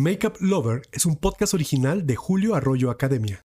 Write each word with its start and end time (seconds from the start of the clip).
Makeup 0.00 0.38
Lover 0.40 0.80
es 0.92 1.04
un 1.04 1.16
podcast 1.16 1.52
original 1.52 2.06
de 2.06 2.16
Julio 2.16 2.54
Arroyo 2.54 2.90
Academia. 2.90 3.44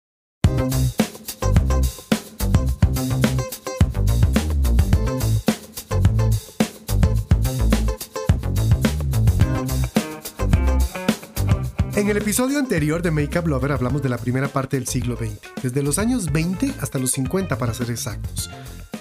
En 11.95 12.07
el 12.07 12.15
episodio 12.15 12.59
anterior 12.59 13.01
de 13.01 13.11
Makeup 13.11 13.45
Lover 13.45 13.73
hablamos 13.73 14.01
de 14.01 14.07
la 14.07 14.17
primera 14.17 14.47
parte 14.47 14.77
del 14.77 14.87
siglo 14.87 15.17
XX, 15.17 15.61
desde 15.61 15.83
los 15.83 15.99
años 15.99 16.31
20 16.31 16.75
hasta 16.79 16.97
los 16.97 17.11
50 17.11 17.57
para 17.57 17.73
ser 17.73 17.91
exactos. 17.91 18.49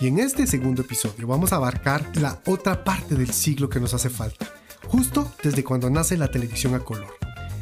Y 0.00 0.08
en 0.08 0.18
este 0.18 0.48
segundo 0.48 0.82
episodio 0.82 1.28
vamos 1.28 1.52
a 1.52 1.56
abarcar 1.56 2.10
la 2.16 2.42
otra 2.46 2.82
parte 2.82 3.14
del 3.14 3.30
siglo 3.30 3.68
que 3.68 3.78
nos 3.78 3.94
hace 3.94 4.10
falta, 4.10 4.52
justo 4.88 5.30
desde 5.44 5.62
cuando 5.62 5.88
nace 5.90 6.16
la 6.16 6.28
televisión 6.28 6.74
a 6.74 6.80
color 6.80 7.14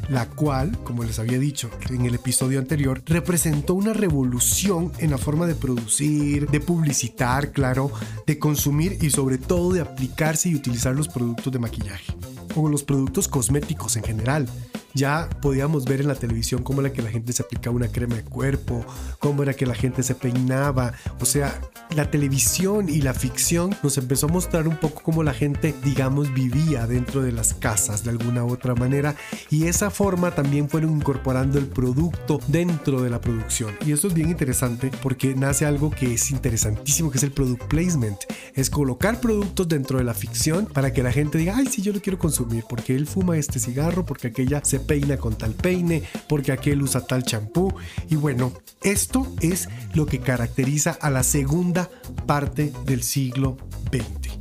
la 0.09 0.27
cual, 0.27 0.77
como 0.83 1.03
les 1.03 1.19
había 1.19 1.39
dicho 1.39 1.69
en 1.89 2.05
el 2.05 2.15
episodio 2.15 2.59
anterior, 2.59 3.01
representó 3.05 3.73
una 3.73 3.93
revolución 3.93 4.91
en 4.99 5.11
la 5.11 5.17
forma 5.17 5.47
de 5.47 5.55
producir, 5.55 6.49
de 6.49 6.59
publicitar, 6.59 7.51
claro, 7.51 7.91
de 8.25 8.39
consumir 8.39 8.97
y 9.01 9.09
sobre 9.09 9.37
todo 9.37 9.73
de 9.73 9.81
aplicarse 9.81 10.49
y 10.49 10.55
utilizar 10.55 10.95
los 10.95 11.07
productos 11.07 11.51
de 11.51 11.59
maquillaje 11.59 12.13
o 12.55 12.69
los 12.69 12.83
productos 12.83 13.27
cosméticos 13.27 13.97
en 13.97 14.03
general. 14.03 14.47
Ya 14.95 15.29
podíamos 15.41 15.83
ver 15.83 15.99
en 15.99 16.07
la 16.07 16.15
televisión 16.15 16.63
cómo 16.63 16.79
era 16.79 16.93
que 16.93 17.01
la 17.01 17.11
gente 17.11 17.33
se 17.33 17.43
aplicaba 17.43 17.75
una 17.75 17.89
crema 17.89 18.15
de 18.15 18.23
cuerpo, 18.23 18.85
cómo 19.19 19.43
era 19.43 19.53
que 19.53 19.65
la 19.65 19.75
gente 19.75 20.03
se 20.03 20.15
peinaba. 20.15 20.93
O 21.19 21.25
sea, 21.25 21.59
la 21.93 22.09
televisión 22.09 22.87
y 22.87 23.01
la 23.01 23.13
ficción 23.13 23.75
nos 23.83 23.97
empezó 23.97 24.27
a 24.27 24.29
mostrar 24.29 24.69
un 24.69 24.77
poco 24.77 25.03
cómo 25.03 25.21
la 25.21 25.33
gente, 25.33 25.75
digamos, 25.83 26.33
vivía 26.33 26.87
dentro 26.87 27.21
de 27.21 27.33
las 27.33 27.53
casas 27.53 28.05
de 28.05 28.11
alguna 28.11 28.45
u 28.45 28.53
otra 28.53 28.73
manera. 28.73 29.15
Y 29.49 29.67
esa 29.67 29.89
forma 29.89 30.31
también 30.31 30.69
fueron 30.69 30.91
incorporando 30.91 31.59
el 31.59 31.67
producto 31.67 32.39
dentro 32.47 33.01
de 33.01 33.09
la 33.09 33.19
producción. 33.19 33.75
Y 33.85 33.91
esto 33.91 34.07
es 34.07 34.13
bien 34.13 34.29
interesante 34.29 34.91
porque 35.03 35.35
nace 35.35 35.65
algo 35.65 35.91
que 35.91 36.13
es 36.13 36.31
interesantísimo, 36.31 37.11
que 37.11 37.17
es 37.17 37.23
el 37.23 37.31
product 37.31 37.65
placement. 37.65 38.19
Es 38.53 38.69
colocar 38.69 39.19
productos 39.19 39.67
dentro 39.67 39.97
de 39.97 40.05
la 40.05 40.13
ficción 40.13 40.67
para 40.67 40.93
que 40.93 41.03
la 41.03 41.11
gente 41.11 41.37
diga, 41.37 41.57
ay, 41.57 41.67
sí, 41.67 41.81
yo 41.81 41.91
lo 41.91 42.01
quiero 42.01 42.17
consumir 42.17 42.63
porque 42.69 42.95
él 42.95 43.07
fuma 43.07 43.37
este 43.37 43.59
cigarro, 43.59 44.05
porque 44.05 44.27
aquella 44.27 44.63
se 44.63 44.84
peina 44.85 45.17
con 45.17 45.35
tal 45.37 45.53
peine, 45.53 46.03
porque 46.27 46.51
aquel 46.51 46.81
usa 46.81 47.05
tal 47.05 47.23
champú. 47.23 47.73
Y 48.09 48.15
bueno, 48.15 48.53
esto 48.83 49.27
es 49.41 49.69
lo 49.93 50.05
que 50.05 50.19
caracteriza 50.19 50.91
a 50.91 51.09
la 51.09 51.23
segunda 51.23 51.89
parte 52.25 52.71
del 52.85 53.03
siglo 53.03 53.57
XX. 53.91 54.35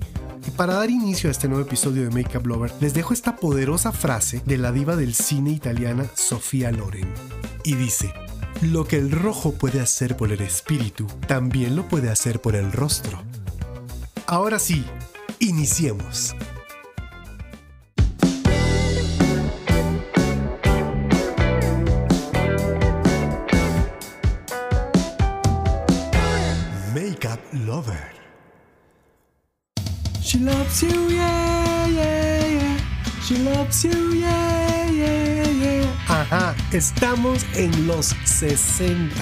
Y 0.47 0.51
para 0.51 0.75
dar 0.75 0.91
inicio 0.91 1.29
a 1.29 1.33
este 1.33 1.49
nuevo 1.49 1.65
episodio 1.65 2.03
de 2.03 2.11
Makeup 2.11 2.47
Lover, 2.47 2.73
les 2.81 2.93
dejo 2.93 3.15
esta 3.15 3.37
poderosa 3.37 3.93
frase 3.93 4.43
de 4.45 4.59
la 4.59 4.73
diva 4.73 4.95
del 4.95 5.15
cine 5.15 5.51
italiana 5.51 6.07
Sofía 6.15 6.71
Loren. 6.71 7.09
Y 7.65 7.77
dice, 7.77 8.13
lo 8.61 8.87
que 8.87 8.99
el 8.99 9.11
rojo 9.11 9.53
puede 9.55 9.81
hacer 9.81 10.17
por 10.17 10.33
el 10.33 10.41
espíritu, 10.43 11.07
también 11.27 11.77
lo 11.77 11.89
puede 11.89 12.11
hacer 12.11 12.41
por 12.41 12.57
el 12.57 12.73
rostro. 12.73 13.23
Ahora 14.27 14.59
sí, 14.59 14.85
iniciemos. 15.39 16.35
She 30.35 30.41
loves 30.41 30.83
you, 30.83 31.11
yeah, 31.11 31.87
yeah, 31.87 32.47
yeah. 32.49 32.77
She 33.23 33.39
loves 33.39 33.85
you, 33.85 34.15
yeah, 34.15 34.91
yeah, 34.91 35.49
yeah. 35.49 35.87
Ajá, 36.09 36.57
estamos 36.73 37.47
en 37.55 37.87
los 37.87 38.17
60. 38.25 39.15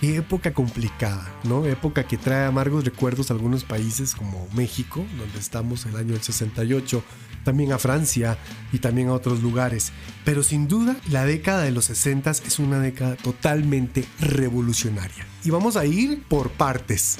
Qué 0.00 0.16
época 0.16 0.54
complicada, 0.54 1.30
¿no? 1.44 1.66
Época 1.66 2.04
que 2.04 2.16
trae 2.16 2.46
amargos 2.46 2.86
recuerdos 2.86 3.30
a 3.30 3.34
algunos 3.34 3.64
países 3.64 4.14
como 4.14 4.48
México, 4.54 5.04
donde 5.18 5.38
estamos 5.38 5.84
en 5.84 5.92
el 5.92 5.98
año 5.98 6.12
del 6.14 6.22
68, 6.22 7.04
también 7.44 7.72
a 7.72 7.78
Francia 7.78 8.38
y 8.72 8.78
también 8.78 9.08
a 9.08 9.12
otros 9.12 9.42
lugares. 9.42 9.92
Pero 10.24 10.42
sin 10.42 10.68
duda, 10.68 10.96
la 11.10 11.26
década 11.26 11.64
de 11.64 11.70
los 11.70 11.84
60 11.84 12.30
es 12.30 12.58
una 12.58 12.78
década 12.78 13.16
totalmente 13.16 14.06
revolucionaria. 14.20 15.26
Y 15.44 15.50
vamos 15.50 15.76
a 15.76 15.84
ir 15.84 16.22
por 16.22 16.48
partes 16.48 17.18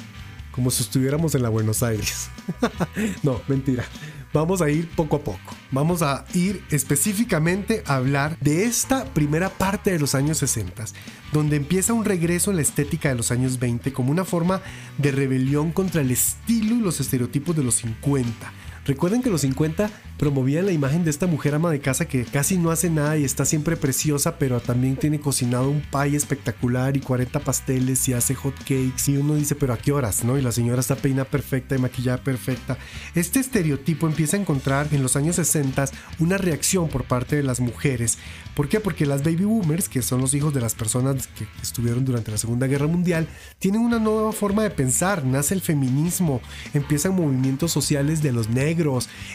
como 0.55 0.71
si 0.71 0.83
estuviéramos 0.83 1.35
en 1.35 1.43
la 1.43 1.49
Buenos 1.49 1.83
Aires. 1.83 2.29
no, 3.23 3.41
mentira. 3.47 3.83
Vamos 4.31 4.61
a 4.61 4.69
ir 4.69 4.89
poco 4.89 5.17
a 5.17 5.19
poco. 5.19 5.55
Vamos 5.71 6.01
a 6.01 6.25
ir 6.33 6.63
específicamente 6.71 7.83
a 7.85 7.95
hablar 7.95 8.37
de 8.39 8.63
esta 8.63 9.05
primera 9.13 9.49
parte 9.49 9.91
de 9.91 9.99
los 9.99 10.15
años 10.15 10.37
60, 10.37 10.85
donde 11.33 11.57
empieza 11.57 11.93
un 11.93 12.05
regreso 12.05 12.51
en 12.51 12.57
la 12.57 12.61
estética 12.61 13.09
de 13.09 13.15
los 13.15 13.31
años 13.31 13.59
20 13.59 13.91
como 13.91 14.11
una 14.11 14.23
forma 14.23 14.61
de 14.97 15.11
rebelión 15.11 15.71
contra 15.71 16.01
el 16.01 16.11
estilo 16.11 16.75
y 16.75 16.79
los 16.79 16.99
estereotipos 16.99 17.55
de 17.55 17.63
los 17.63 17.75
50 17.75 18.51
Recuerden 18.85 19.23
que 19.23 19.31
los 19.31 19.41
50 19.41 19.89
promovían 20.19 20.67
la 20.67 20.71
imagen 20.71 21.03
de 21.03 21.09
esta 21.09 21.25
mujer 21.25 21.55
ama 21.55 21.71
de 21.71 21.79
casa 21.79 22.05
que 22.05 22.23
casi 22.23 22.55
no 22.59 22.69
hace 22.69 22.91
nada 22.91 23.17
y 23.17 23.23
está 23.23 23.43
siempre 23.43 23.77
preciosa, 23.77 24.37
pero 24.37 24.59
también 24.59 24.95
tiene 24.95 25.19
cocinado 25.19 25.71
un 25.71 25.81
pie 25.81 26.15
espectacular 26.15 26.95
y 26.95 26.99
40 26.99 27.39
pasteles 27.39 28.07
y 28.07 28.13
hace 28.13 28.35
hot 28.35 28.55
cakes. 28.59 29.07
Y 29.07 29.17
uno 29.17 29.33
dice, 29.33 29.55
pero 29.55 29.73
¿a 29.73 29.77
qué 29.77 29.91
horas? 29.91 30.23
¿no? 30.23 30.37
Y 30.37 30.43
la 30.43 30.51
señora 30.51 30.81
está 30.81 30.95
peinada 30.95 31.27
perfecta 31.27 31.75
y 31.75 31.79
maquillada 31.79 32.19
perfecta. 32.19 32.77
Este 33.15 33.39
estereotipo 33.39 34.05
empieza 34.05 34.37
a 34.37 34.41
encontrar 34.41 34.87
en 34.91 35.01
los 35.01 35.15
años 35.15 35.37
60 35.37 35.85
una 36.19 36.37
reacción 36.37 36.87
por 36.87 37.05
parte 37.05 37.35
de 37.35 37.43
las 37.43 37.59
mujeres. 37.59 38.19
¿Por 38.53 38.69
qué? 38.69 38.79
Porque 38.79 39.07
las 39.07 39.23
baby 39.23 39.45
boomers, 39.45 39.89
que 39.89 40.03
son 40.03 40.21
los 40.21 40.35
hijos 40.35 40.53
de 40.53 40.61
las 40.61 40.75
personas 40.75 41.27
que 41.27 41.47
estuvieron 41.61 42.05
durante 42.05 42.29
la 42.29 42.37
Segunda 42.37 42.67
Guerra 42.67 42.85
Mundial, 42.85 43.27
tienen 43.57 43.81
una 43.81 43.97
nueva 43.97 44.31
forma 44.31 44.61
de 44.61 44.69
pensar. 44.69 45.25
Nace 45.25 45.55
el 45.55 45.61
feminismo, 45.61 46.39
empiezan 46.75 47.15
movimientos 47.15 47.71
sociales 47.71 48.21
de 48.21 48.31
los 48.31 48.47
negros 48.47 48.74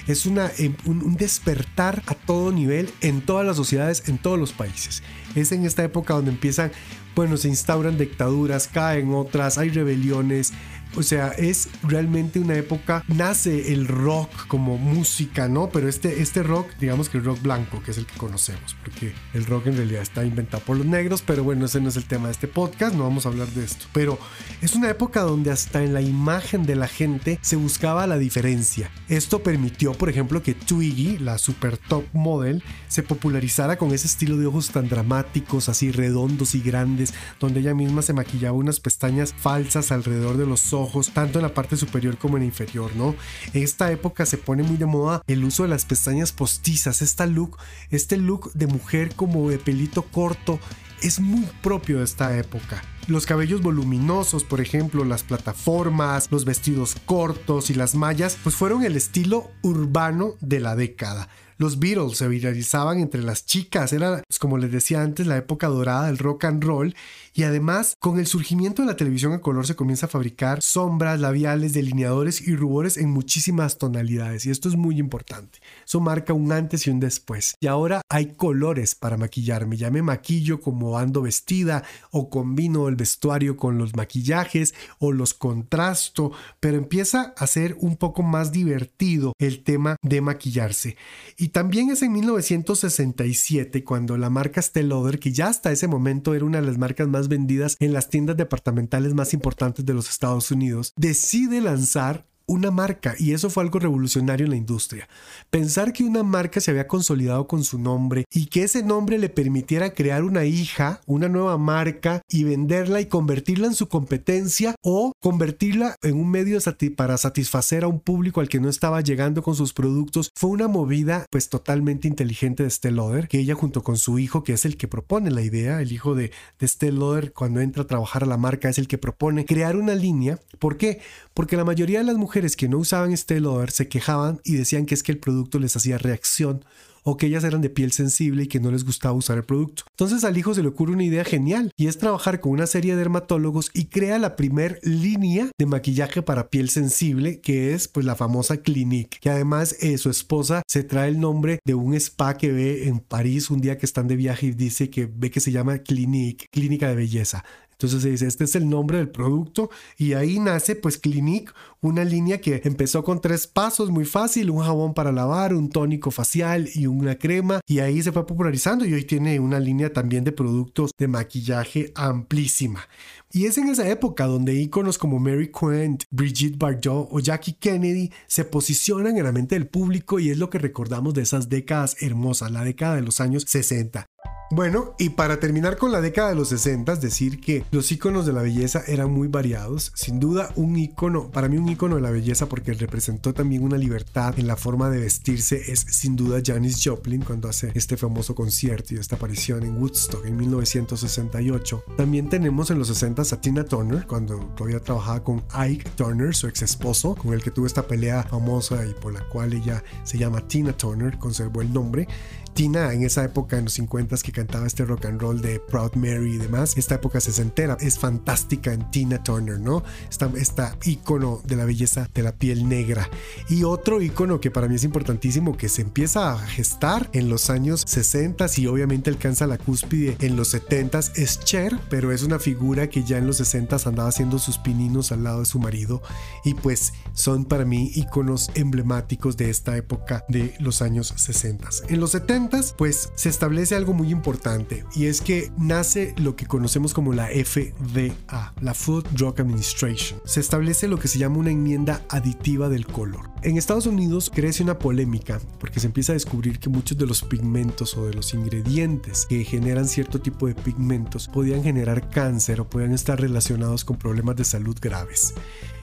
es 0.07 0.27
una, 0.27 0.47
eh, 0.59 0.75
un, 0.85 1.17
despertar 1.17 2.03
a 2.07 2.15
todo 2.15 2.53
nivel 2.53 2.91
en 3.01 3.21
todas 3.23 3.47
las 3.47 3.57
sociedades, 3.57 4.09
en 4.09 4.19
todos 4.19 4.39
los 4.39 4.53
países. 4.53 5.03
Es 5.35 5.53
en 5.53 5.65
esta 5.65 5.85
época 5.85 6.15
donde 6.15 6.31
empiezan, 6.31 6.73
bueno, 7.15 7.37
se 7.37 7.49
instauran 7.49 7.99
dictaduras, 7.99 8.69
caen 8.69 9.13
otras, 9.13 9.59
hay 9.59 9.71
rebeliones, 9.71 10.53
o 10.97 11.03
sea, 11.03 11.29
es 11.29 11.69
realmente 11.83 12.41
una 12.41 12.55
época, 12.55 13.05
nace 13.07 13.73
el 13.73 13.87
rock 13.87 14.31
como 14.49 14.77
música, 14.77 15.49
¿no? 15.49 15.69
Pero 15.71 15.89
este, 15.89 16.21
este 16.21 16.43
rock, 16.43 16.69
digamos 16.81 17.09
que 17.09 17.19
el 17.19 17.25
rock 17.25 17.41
blanco, 17.43 17.83
que 17.83 17.93
es 17.93 17.99
el 17.99 18.07
que 18.07 18.17
conocemos, 18.17 18.77
porque 18.83 19.13
el 19.35 19.47
rock 19.47 19.69
en 19.69 19.77
realidad 19.77 20.03
está 20.03 20.25
inventado 20.25 20.63
por 20.65 20.77
los 20.77 20.87
negros, 20.87 21.23
pero 21.23 21.45
bueno, 21.45 21.67
ese 21.67 21.81
no 21.81 21.89
es 21.89 21.97
el 21.97 22.07
tema 22.07 22.27
de 22.27 22.33
este 22.33 22.49
podcast, 22.49 22.95
no 22.95 23.05
vamos 23.05 23.25
a 23.25 23.29
hablar 23.29 23.47
de 23.49 23.65
esto. 23.65 23.87
Pero 23.93 24.19
es 24.61 24.75
una 24.75 24.91
época 24.91 25.21
donde 25.21 25.53
hasta 25.53 25.83
en 25.85 25.95
la 25.95 26.03
imagen 26.03 26.67
de 26.67 26.75
la 26.75 26.89
gente 26.89 27.39
se 27.41 27.57
buscaba 27.57 28.07
la 28.07 28.19
diferencia. 28.19 28.91
Esto 29.09 29.43
permitió, 29.43 29.93
por 29.93 30.09
ejemplo, 30.09 30.43
que 30.43 30.55
Twiggy, 30.55 31.19
la 31.19 31.39
super 31.39 31.79
top 31.79 32.05
model, 32.13 32.65
se 32.89 33.03
popularizara 33.03 33.79
con 33.79 33.93
ese 33.93 34.09
estilo 34.09 34.37
de 34.37 34.47
ojos 34.47 34.71
tan 34.71 34.89
dramáticos, 34.89 35.69
así 35.69 35.93
redondos 35.93 36.55
y 36.55 36.61
grandes, 36.61 37.15
donde 37.39 37.61
ella 37.61 37.75
misma 37.75 38.03
se 38.03 38.13
maquillaba 38.13 38.57
unas 38.57 38.81
pestañas 38.81 39.33
falsas 39.39 39.93
alrededor 39.93 40.37
de 40.37 40.47
los 40.47 40.73
ojos 40.73 40.80
tanto 41.13 41.39
en 41.39 41.43
la 41.43 41.55
parte 41.55 41.77
superior 41.77 42.19
como 42.19 42.37
en 42.37 42.43
la 42.43 42.47
inferior, 42.47 42.95
¿no? 42.97 43.15
En 43.53 43.63
esta 43.63 43.91
época 43.91 44.27
se 44.27 44.39
pone 44.39 44.63
muy 44.63 44.77
de 44.77 44.87
moda 44.87 45.23
el 45.27 45.45
uso 45.45 45.63
de 45.65 45.69
las 45.69 45.85
pestañas 45.85 46.33
postizas, 46.33 47.03
esta 47.03 47.27
look, 47.27 47.59
este 47.91 48.17
look 48.17 48.53
de 48.53 48.67
mujer 48.67 49.15
como 49.15 49.51
de 49.51 49.59
pelito 49.59 50.03
corto, 50.03 50.61
es 51.03 51.21
muy 51.21 51.47
propio 51.63 51.99
de 51.99 52.05
esta 52.05 52.37
época. 52.37 52.83
Los 53.07 53.27
cabellos 53.27 53.63
voluminosos, 53.63 54.45
por 54.45 54.61
ejemplo, 54.61 55.05
las 55.05 55.23
plataformas, 55.23 56.29
los 56.31 56.45
vestidos 56.45 56.95
cortos 57.07 57.71
y 57.71 57.75
las 57.75 57.95
mallas, 57.95 58.39
pues 58.43 58.55
fueron 58.55 58.85
el 58.85 58.97
estilo 58.97 59.51
urbano 59.63 60.35
de 60.41 60.61
la 60.61 60.77
década. 60.77 61.29
Los 61.61 61.79
Beatles 61.79 62.17
se 62.17 62.29
viralizaban 62.29 63.01
entre 63.01 63.23
las 63.23 63.45
chicas, 63.45 63.93
era, 63.93 64.23
pues, 64.27 64.39
como 64.39 64.57
les 64.57 64.73
decía 64.73 65.03
antes, 65.03 65.27
la 65.27 65.37
época 65.37 65.67
dorada 65.67 66.07
del 66.07 66.17
rock 66.17 66.45
and 66.45 66.65
roll 66.65 66.95
y 67.33 67.45
además, 67.45 67.95
con 68.01 68.19
el 68.19 68.27
surgimiento 68.27 68.83
de 68.83 68.89
la 68.89 68.97
televisión 68.97 69.33
a 69.33 69.41
color 69.41 69.67
se 69.67 69.77
comienza 69.77 70.07
a 70.07 70.09
fabricar 70.09 70.61
sombras, 70.61 71.21
labiales, 71.21 71.73
delineadores 71.73 72.41
y 72.41 72.57
rubores 72.57 72.97
en 72.97 73.11
muchísimas 73.11 73.79
tonalidades. 73.79 74.47
Y 74.47 74.51
esto 74.51 74.69
es 74.69 74.77
muy 74.77 74.99
importante. 74.99 75.61
Eso 75.87 76.01
marca 76.01 76.33
un 76.33 76.51
antes 76.51 76.87
y 76.87 76.91
un 76.91 76.99
después. 76.99 77.55
Y 77.61 77.69
ahora 77.69 78.03
hay 78.09 78.35
colores 78.35 78.95
para 78.97 79.17
maquillarme. 79.17 79.77
Ya 79.77 79.91
me 79.91 80.03
maquillo 80.03 80.61
como 80.61 80.99
ando 80.99 81.23
vestida 81.23 81.85
o 82.11 82.31
combino 82.31 82.89
el 82.89 82.97
vestuario 82.97 83.57
con 83.57 83.79
los 83.79 83.95
maquillajes 83.95 84.75
o 84.99 85.13
los 85.13 85.33
contrasto. 85.33 86.33
Pero 86.59 86.77
empieza 86.77 87.33
a 87.37 87.47
ser 87.47 87.77
un 87.81 87.97
poco 87.97 88.23
más 88.23 88.51
divertido 88.51 89.35
el 89.39 89.63
tema 89.63 89.97
de 90.03 90.21
maquillarse. 90.21 90.97
Y 91.37 91.49
también 91.49 91.91
es 91.91 92.03
en 92.03 92.13
1967 92.13 93.85
cuando 93.85 94.17
la 94.17 94.31
marca 94.31 94.61
Stelloder, 94.61 95.21
que 95.21 95.33
ya 95.33 95.49
hasta 95.49 95.71
ese 95.71 95.87
momento 95.87 96.35
era 96.35 96.45
una 96.45 96.61
de 96.61 96.67
las 96.67 96.79
marcas 96.79 97.07
más 97.07 97.20
vendidas 97.29 97.77
en 97.81 97.93
las 97.93 98.09
tiendas 98.09 98.37
departamentales 98.37 99.15
más 99.15 99.35
importantes 99.35 99.85
de 99.85 99.95
los 99.95 100.09
Estados 100.11 100.51
Unidos, 100.51 100.93
decide 100.97 101.61
lanzar 101.61 102.30
una 102.51 102.71
marca 102.71 103.15
y 103.19 103.33
eso 103.33 103.51
fue 103.51 103.63
algo 103.63 103.79
revolucionario 103.79 104.45
en 104.45 104.51
la 104.51 104.57
industria. 104.57 105.09
Pensar 105.51 105.93
que 105.93 106.05
una 106.05 106.23
marca 106.23 106.61
se 106.61 106.71
había 106.71 106.89
consolidado 106.89 107.47
con 107.47 107.65
su 107.65 107.79
nombre 107.79 108.25
y 108.33 108.47
que 108.47 108.63
ese 108.65 108.83
nombre 108.83 109.19
le 109.19 109.29
permitiera 109.29 109.95
crear 109.95 110.25
una 110.25 110.45
hija, 110.45 111.01
una 111.07 111.29
nueva 111.29 111.59
marca 111.59 112.23
y 112.29 112.45
venderla 112.45 113.01
y 113.01 113.07
convertirla 113.07 113.67
en 113.67 113.75
su 113.75 113.89
competencia 113.89 114.75
o 114.83 115.13
convertirla 115.21 115.97
en 116.03 116.17
un 116.17 116.31
medio 116.31 116.59
para 116.97 117.17
satisfacer 117.17 117.85
a 117.85 117.89
un 117.89 118.01
público 118.01 118.41
al 118.41 118.49
que 118.49 118.61
no 118.61 118.69
estaba 118.69 119.01
llegando 119.01 119.43
con 119.43 119.55
sus 119.55 119.73
productos 119.73 120.31
fue 120.35 120.51
una 120.51 120.69
movida 120.69 121.27
pues 121.31 121.49
totalmente 121.49 122.07
inteligente 122.07 122.63
de 122.63 122.69
Estelle 122.69 122.97
Lauder 122.97 123.29
que 123.29 123.39
ella 123.39 123.55
junto 123.55 123.83
con 123.83 123.97
su 123.97 124.19
hijo 124.19 124.43
que 124.45 124.53
es 124.53 124.65
el 124.65 124.77
que 124.77 124.89
propone 124.89 125.31
la 125.31 125.43
idea, 125.43 125.81
el 125.81 125.93
hijo 125.93 126.15
de, 126.15 126.33
de 126.59 126.67
Estelle 126.67 126.99
Lauder 126.99 127.33
cuando 127.33 127.61
entra 127.61 127.85
a 127.85 127.87
trabajar 127.87 128.25
a 128.25 128.27
la 128.27 128.37
marca 128.37 128.69
es 128.69 128.79
el 128.79 128.89
que 128.89 128.99
propone 128.99 129.45
crear 129.45 129.77
una 129.77 129.95
línea. 129.95 130.39
¿Por 130.59 130.77
qué? 130.77 131.01
Porque 131.35 131.57
la 131.57 131.65
mayoría 131.65 131.99
de 131.99 132.05
las 132.05 132.17
mujeres 132.17 132.40
que 132.57 132.69
no 132.69 132.79
usaban 132.79 133.13
Estée 133.13 133.41
Lauder 133.41 133.71
se 133.71 133.89
quejaban 133.89 134.41
y 134.45 134.55
decían 134.55 134.87
que 134.87 134.95
es 134.95 135.03
que 135.03 135.13
el 135.13 135.19
producto 135.19 135.59
les 135.59 135.77
hacía 135.77 135.99
reacción 135.99 136.65
o 137.03 137.17
que 137.17 137.27
ellas 137.27 137.45
eran 137.45 137.61
de 137.61 137.71
piel 137.71 137.93
sensible 137.93 138.45
y 138.45 138.47
que 138.47 138.61
no 138.61 138.71
les 138.71 138.85
gustaba 138.85 139.15
usar 139.15 139.39
el 139.39 139.45
producto. 139.45 139.85
Entonces 139.91 140.25
al 140.25 140.37
hijo 140.37 140.55
se 140.55 140.63
le 140.63 140.69
ocurre 140.69 140.93
una 140.93 141.05
idea 141.05 141.25
genial 141.25 141.71
y 141.77 141.87
es 141.87 141.99
trabajar 141.99 142.41
con 142.41 142.53
una 142.53 142.67
serie 142.67 142.93
de 142.93 142.99
dermatólogos 142.99 143.71
y 143.75 143.87
crea 143.87 144.19
la 144.19 144.37
primer 144.37 144.81
línea 144.83 145.51
de 145.59 145.67
maquillaje 145.67 146.23
para 146.23 146.49
piel 146.49 146.69
sensible 146.69 147.41
que 147.41 147.75
es 147.75 147.89
pues 147.89 148.07
la 148.07 148.17
famosa 148.17 148.59
Clinique, 148.59 149.19
que 149.21 149.31
además 149.31 149.77
eh, 149.81 149.99
su 149.99 150.11
esposa 150.11 150.63
se 150.67 150.85
trae 150.85 151.09
el 151.09 151.21
nombre 151.21 151.61
de 151.65 151.75
un 151.75 151.95
spa 151.95 152.37
que 152.37 152.53
ve 152.53 152.89
en 152.89 153.01
París 153.01 153.51
un 153.51 153.61
día 153.61 153.79
que 153.79 153.87
están 153.87 154.09
de 154.09 154.17
viaje 154.17 154.47
y 154.47 154.53
dice 154.53 154.91
que 154.91 155.07
ve 155.07 155.31
que 155.31 155.41
se 155.41 155.53
llama 155.53 155.79
Clinique, 155.79 156.47
clínica 156.51 156.89
de 156.89 156.97
belleza. 156.97 157.45
Entonces 157.81 158.03
se 158.03 158.11
dice, 158.11 158.27
este 158.27 158.45
es 158.45 158.55
el 158.57 158.69
nombre 158.69 158.99
del 158.99 159.09
producto 159.09 159.71
y 159.97 160.13
ahí 160.13 160.39
nace 160.39 160.77
pues 160.77 160.99
Clinique, 160.99 161.51
una 161.83 162.05
línea 162.05 162.41
que 162.41 162.61
empezó 162.65 163.03
con 163.03 163.21
tres 163.21 163.47
pasos 163.47 163.91
muy 163.91 164.05
fácil, 164.05 164.51
un 164.51 164.63
jabón 164.63 164.95
para 164.95 165.13
lavar, 165.13 165.55
un 165.55 165.71
tónico 165.71 166.11
facial 166.11 166.69
y 166.75 166.87
una 166.87 167.19
crema 167.19 167.61
y 167.67 167.79
ahí 167.79 168.03
se 168.03 168.13
fue 168.13 168.27
popularizando 168.27 168.85
y 168.85 168.93
hoy 168.93 169.05
tiene 169.05 169.41
una 169.41 169.59
línea 169.59 169.93
también 169.93 170.25
de 170.25 170.33
productos 170.33 170.91
de 170.99 171.09
maquillaje 171.09 171.93
amplísima. 171.95 172.87
Y 173.33 173.47
es 173.47 173.59
en 173.59 173.69
esa 173.69 173.89
época 173.89 174.27
donde 174.27 174.55
íconos 174.55 174.99
como 174.99 175.21
Mary 175.21 175.51
Quant, 175.51 176.03
Brigitte 176.11 176.59
Bardot 176.59 177.09
o 177.11 177.21
Jackie 177.21 177.55
Kennedy 177.55 178.11
se 178.27 178.45
posicionan 178.45 179.17
en 179.17 179.25
la 179.25 179.33
mente 179.33 179.55
del 179.55 179.69
público 179.69 180.19
y 180.19 180.31
es 180.31 180.39
lo 180.39 180.51
que 180.51 180.59
recordamos 180.59 181.15
de 181.15 181.23
esas 181.23 181.49
décadas 181.49 181.97
hermosas, 182.01 182.51
la 182.51 182.65
década 182.65 182.97
de 182.97 183.03
los 183.03 183.21
años 183.21 183.45
60. 183.47 184.07
Bueno, 184.53 184.97
y 184.99 185.11
para 185.11 185.39
terminar 185.39 185.77
con 185.77 185.93
la 185.93 186.01
década 186.01 186.31
de 186.31 186.35
los 186.35 186.49
60, 186.49 186.97
decir 186.97 187.41
que 187.41 187.65
los 187.71 187.93
iconos 187.93 188.27
de 188.27 188.33
la 188.33 188.43
belleza 188.43 188.83
eran 188.89 189.13
muy 189.13 189.29
variados. 189.29 189.93
Sin 189.95 190.19
duda, 190.19 190.51
un 190.57 190.77
icono, 190.77 191.31
para 191.31 191.49
mí 191.49 191.57
un 191.57 191.69
icono 191.71 191.97
de 191.97 192.03
la 192.03 192.11
belleza, 192.11 192.47
porque 192.47 192.73
representó 192.75 193.33
también 193.33 193.63
una 193.63 193.77
libertad 193.77 194.39
en 194.39 194.47
la 194.47 194.57
forma 194.57 194.91
de 194.91 195.01
vestirse, 195.01 195.73
es 195.73 195.81
sin 195.81 196.17
duda 196.17 196.41
Janis 196.45 196.81
Joplin 196.85 197.23
cuando 197.23 197.49
hace 197.49 197.73
este 197.75 197.97
famoso 197.97 198.35
concierto 198.35 198.95
y 198.95 198.99
esta 198.99 199.17
aparición 199.17 199.63
en 199.65 199.77
Woodstock 199.81 200.25
en 200.27 200.37
1968. 200.37 201.85
También 201.97 202.29
tenemos 202.29 202.71
en 202.71 202.79
los 202.79 202.89
60 202.89 203.21
a 203.21 203.41
Tina 203.41 203.65
Turner, 203.65 204.07
cuando 204.07 204.39
todavía 204.57 204.81
trabajaba 204.81 205.23
con 205.23 205.43
Ike 205.53 205.91
Turner, 205.97 206.35
su 206.35 206.47
ex 206.47 206.63
esposo, 206.63 207.15
con 207.15 207.35
el 207.35 207.43
que 207.43 207.51
tuvo 207.51 207.67
esta 207.67 207.87
pelea 207.87 208.23
famosa 208.23 208.87
y 208.87 208.95
por 208.95 209.13
la 209.13 209.29
cual 209.29 209.53
ella 209.53 209.85
se 210.05 210.19
llama 210.19 210.47
Tina 210.49 210.73
Turner, 210.73 211.19
conservó 211.19 211.61
el 211.61 211.73
nombre. 211.73 212.09
Tina 212.55 212.93
en 212.93 213.05
esa 213.05 213.25
época, 213.25 213.59
en 213.59 213.65
los 213.65 213.75
50 213.75 214.17
que 214.19 214.33
cantaba 214.33 214.67
este 214.67 214.85
rock 214.85 215.07
and 215.07 215.21
roll 215.21 215.41
de 215.41 215.61
Proud 215.61 215.95
Mary 215.95 216.35
y 216.35 216.39
demás, 216.39 216.77
esta 216.77 216.97
época 216.97 217.21
se 217.21 217.41
entera, 217.41 217.77
es 217.81 217.99
fantástica 217.99 218.73
en 218.73 218.91
Tina 218.91 219.23
Turner, 219.23 219.61
¿no? 219.61 219.85
Esta, 220.09 220.31
esta 220.37 220.77
ícono 220.85 221.41
de 221.45 221.57
la 221.61 221.67
belleza 221.67 222.09
de 222.15 222.23
la 222.23 222.33
piel 222.33 222.69
negra. 222.69 223.11
Y 223.51 223.65
otro 223.65 224.01
ícono 224.01 224.41
que 224.41 224.51
para 224.51 224.67
mí 224.67 224.77
es 224.77 224.85
importantísimo, 224.85 225.59
que 225.59 225.69
se 225.69 225.83
empieza 225.83 226.33
a 226.33 226.39
gestar 226.39 227.11
en 227.13 227.29
los 227.29 227.51
años 227.51 227.85
60 227.87 228.47
y 228.57 228.67
obviamente 228.67 229.11
alcanza 229.11 229.47
la 229.47 229.59
cúspide 229.59 230.17
en 230.21 230.37
los 230.37 230.49
70 230.49 231.01
es 231.17 231.41
Cher, 231.41 231.79
pero 231.91 232.13
es 232.13 232.23
una 232.23 232.39
figura 232.39 232.89
que 232.89 233.05
ya 233.05 233.19
en 233.19 233.27
los 233.27 233.37
60 233.37 233.77
andaba 233.85 234.09
haciendo 234.09 234.39
sus 234.39 234.57
pininos 234.57 235.13
al 235.13 235.25
lado 235.25 235.41
de 235.41 235.47
su 235.47 235.59
marido 235.59 236.03
y 236.45 236.55
pues 236.55 236.95
son 237.13 237.45
para 237.45 237.67
mí 237.67 237.91
íconos 237.95 238.51
emblemáticos 238.55 239.37
de 239.37 239.51
esta 239.51 239.77
época 239.77 240.25
de 240.29 240.55
los 240.61 240.81
años 240.81 241.13
60. 241.17 241.69
En 241.89 242.01
los 242.01 242.13
70 242.13 242.61
pues 242.79 243.13
se 243.15 243.29
establece 243.29 243.77
algo 243.77 243.93
muy 243.93 244.11
importante 244.11 244.85
y 244.95 245.07
es 245.07 245.21
que 245.21 245.53
nace 245.59 246.15
lo 246.17 246.37
que 246.37 246.47
conocemos 246.47 246.95
como 246.95 247.13
la 247.13 247.27
FDA, 247.27 248.55
la 248.61 248.75
Food 248.75 249.07
Drug 249.11 249.39
Administration. 249.39 250.21
Se 250.25 250.41
establece 250.41 250.89
lo 250.89 250.99
que 250.99 251.09
se 251.09 251.19
llama 251.19 251.37
una 251.37 251.50
enmienda 251.51 252.03
aditiva 252.09 252.69
del 252.69 252.87
color. 252.87 253.31
En 253.43 253.57
Estados 253.57 253.87
Unidos 253.87 254.31
crece 254.35 254.63
una 254.63 254.79
polémica 254.79 255.41
porque 255.59 255.81
se 255.81 255.87
empieza 255.87 256.13
a 256.13 256.15
descubrir 256.15 256.59
que 256.59 256.69
muchos 256.69 256.99
de 256.99 257.07
los 257.07 257.23
pigmentos 257.23 257.97
o 257.97 258.07
de 258.07 258.15
los 258.15 258.35
ingredientes 258.35 259.27
que 259.27 259.45
generan 259.45 259.87
cierto 259.87 260.21
tipo 260.21 260.47
de 260.47 260.55
pigmentos 260.55 261.29
podían 261.29 261.63
generar 261.63 262.11
cáncer 262.11 262.61
o 262.61 262.69
podían 262.69 262.93
estar 262.93 263.21
relacionados 263.21 263.85
con 263.85 263.97
problemas 263.97 264.37
de 264.37 264.45
salud 264.45 264.77
graves. 264.81 265.35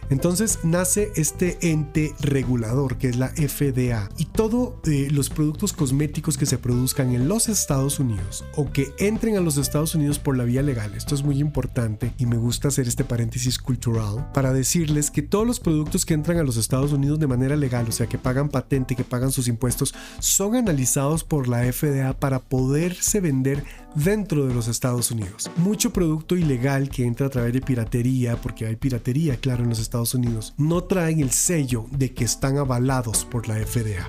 Entonces 0.10 0.60
nace 0.64 1.12
este 1.16 1.58
ente 1.62 2.14
regulador 2.20 2.98
que 2.98 3.10
es 3.10 3.18
la 3.18 3.30
FDA 3.30 4.10
y 4.18 4.26
todos 4.26 4.76
eh, 4.86 5.10
los 5.12 5.30
productos 5.30 5.74
cosméticos 5.74 6.38
que 6.38 6.46
se 6.46 6.58
produzcan 6.58 7.14
en 7.14 7.28
los 7.28 7.50
Estados 7.50 8.00
Unidos 8.00 8.46
o 8.56 8.72
que 8.72 8.94
entren 9.00 9.38
a 9.38 9.42
los 9.42 9.58
Estados 9.58 9.96
Unidos 9.96 10.20
por 10.20 10.38
la 10.38 10.44
vía 10.44 10.62
legal, 10.62 10.94
esto 10.96 11.16
es 11.16 11.24
muy 11.24 11.40
importante 11.40 12.14
y 12.18 12.26
me 12.26 12.38
gusta 12.38 12.70
hacer 12.70 12.88
este 12.88 13.04
paréntesis 13.04 13.60
cultural 13.60 14.32
para 14.34 14.54
decirles 14.54 15.12
que 15.12 15.22
todos 15.22 15.46
los 15.46 15.60
productos 15.60 16.06
que 16.06 16.14
entran 16.14 16.38
a 16.38 16.44
los 16.44 16.58
Estados 16.58 16.94
Unidos 16.94 17.20
de 17.20 17.28
manera 17.28 17.56
legal, 17.56 17.86
o 17.88 17.92
sea 17.92 18.08
que 18.08 18.18
pagan 18.18 18.50
patente, 18.50 18.96
que 18.96 19.04
pagan 19.04 19.32
sus 19.32 19.48
impuestos, 19.48 19.94
son 20.20 20.56
analizados 20.56 21.24
por 21.24 21.48
la 21.48 21.72
FDA 21.72 22.14
para 22.14 22.40
poderse 22.40 23.20
vender 23.20 23.64
dentro 23.96 24.46
de 24.46 24.54
los 24.54 24.68
Estados 24.68 25.12
Unidos. 25.12 25.50
Mucho 25.58 25.92
producto 25.92 26.36
ilegal 26.36 26.90
que 26.90 27.06
entra 27.06 27.28
a 27.28 27.30
través 27.30 27.54
de 27.54 27.62
piratería, 27.62 28.36
porque 28.36 28.68
hay 28.68 28.76
piratería, 28.76 29.38
claro, 29.38 29.64
en 29.64 29.70
los 29.70 29.80
Estados 29.80 29.97
Unidos, 29.98 30.54
no 30.58 30.84
traen 30.84 31.20
el 31.20 31.32
sello 31.32 31.86
de 31.92 32.14
que 32.14 32.24
están 32.24 32.58
avalados 32.58 33.26
por 33.26 33.48
la 33.48 33.56
FDA. 33.56 34.08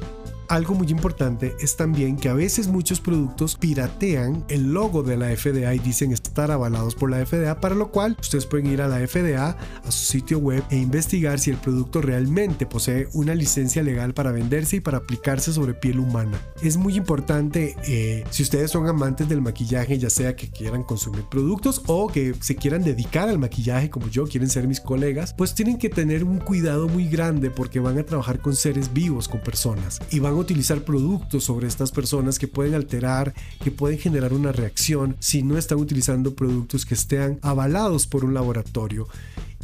Algo 0.48 0.74
muy 0.74 0.88
importante 0.88 1.54
es 1.60 1.76
también 1.76 2.16
que 2.16 2.30
a 2.30 2.32
veces 2.32 2.68
muchos 2.68 3.02
productos 3.02 3.54
piratean 3.56 4.46
el 4.48 4.72
logo 4.72 5.02
de 5.02 5.18
la 5.18 5.28
FDA 5.36 5.74
y 5.74 5.78
dicen 5.78 6.10
estar 6.10 6.50
avalados 6.50 6.94
por 6.94 7.10
la 7.10 7.24
FDA, 7.24 7.60
para 7.60 7.74
lo 7.74 7.90
cual 7.90 8.16
ustedes 8.18 8.46
pueden 8.46 8.66
ir 8.68 8.80
a 8.80 8.88
la 8.88 9.06
FDA, 9.06 9.58
a 9.84 9.90
su 9.90 10.06
sitio 10.06 10.38
web 10.38 10.64
e 10.70 10.78
investigar 10.78 11.38
si 11.38 11.50
el 11.50 11.58
producto 11.58 12.00
realmente 12.00 12.64
posee 12.64 13.08
una 13.12 13.34
licencia 13.34 13.82
legal 13.82 14.14
para 14.14 14.32
venderse 14.32 14.76
y 14.76 14.80
para 14.80 14.96
aplicarse 14.96 15.52
sobre 15.52 15.74
piel 15.74 15.98
humana. 15.98 16.40
Es 16.62 16.78
muy 16.78 16.96
importante 16.96 17.76
eh, 17.86 18.24
si 18.30 18.42
ustedes 18.42 18.70
son 18.70 18.88
amantes 18.88 19.28
del 19.28 19.42
maquillaje, 19.42 19.98
ya 19.98 20.08
sea 20.08 20.34
que 20.34 20.50
quieran 20.50 20.82
consumir 20.82 21.24
productos 21.24 21.82
o 21.88 22.08
que 22.08 22.34
se 22.40 22.56
quieran 22.56 22.82
dedicar 22.82 23.28
al 23.28 23.38
maquillaje 23.38 23.90
como 23.90 24.08
yo, 24.08 24.24
quieren 24.24 24.48
ser 24.48 24.66
mis 24.66 24.80
colegas, 24.80 25.34
pues 25.36 25.54
tienen 25.54 25.76
que 25.76 25.90
tener 25.90 26.24
un 26.24 26.38
cuidado 26.38 26.88
muy 26.88 27.06
grande 27.06 27.50
porque 27.50 27.80
van 27.80 27.98
a 27.98 28.04
trabajar 28.04 28.40
con 28.40 28.56
seres 28.56 28.94
vivos, 28.94 29.28
con 29.28 29.40
personas 29.40 30.00
y 30.10 30.20
van 30.20 30.37
utilizar 30.40 30.82
productos 30.82 31.44
sobre 31.44 31.66
estas 31.66 31.90
personas 31.90 32.38
que 32.38 32.48
pueden 32.48 32.74
alterar, 32.74 33.34
que 33.62 33.70
pueden 33.70 33.98
generar 33.98 34.32
una 34.32 34.52
reacción 34.52 35.16
si 35.18 35.42
no 35.42 35.58
están 35.58 35.78
utilizando 35.78 36.34
productos 36.34 36.86
que 36.86 36.94
estén 36.94 37.38
avalados 37.42 38.06
por 38.06 38.24
un 38.24 38.34
laboratorio. 38.34 39.08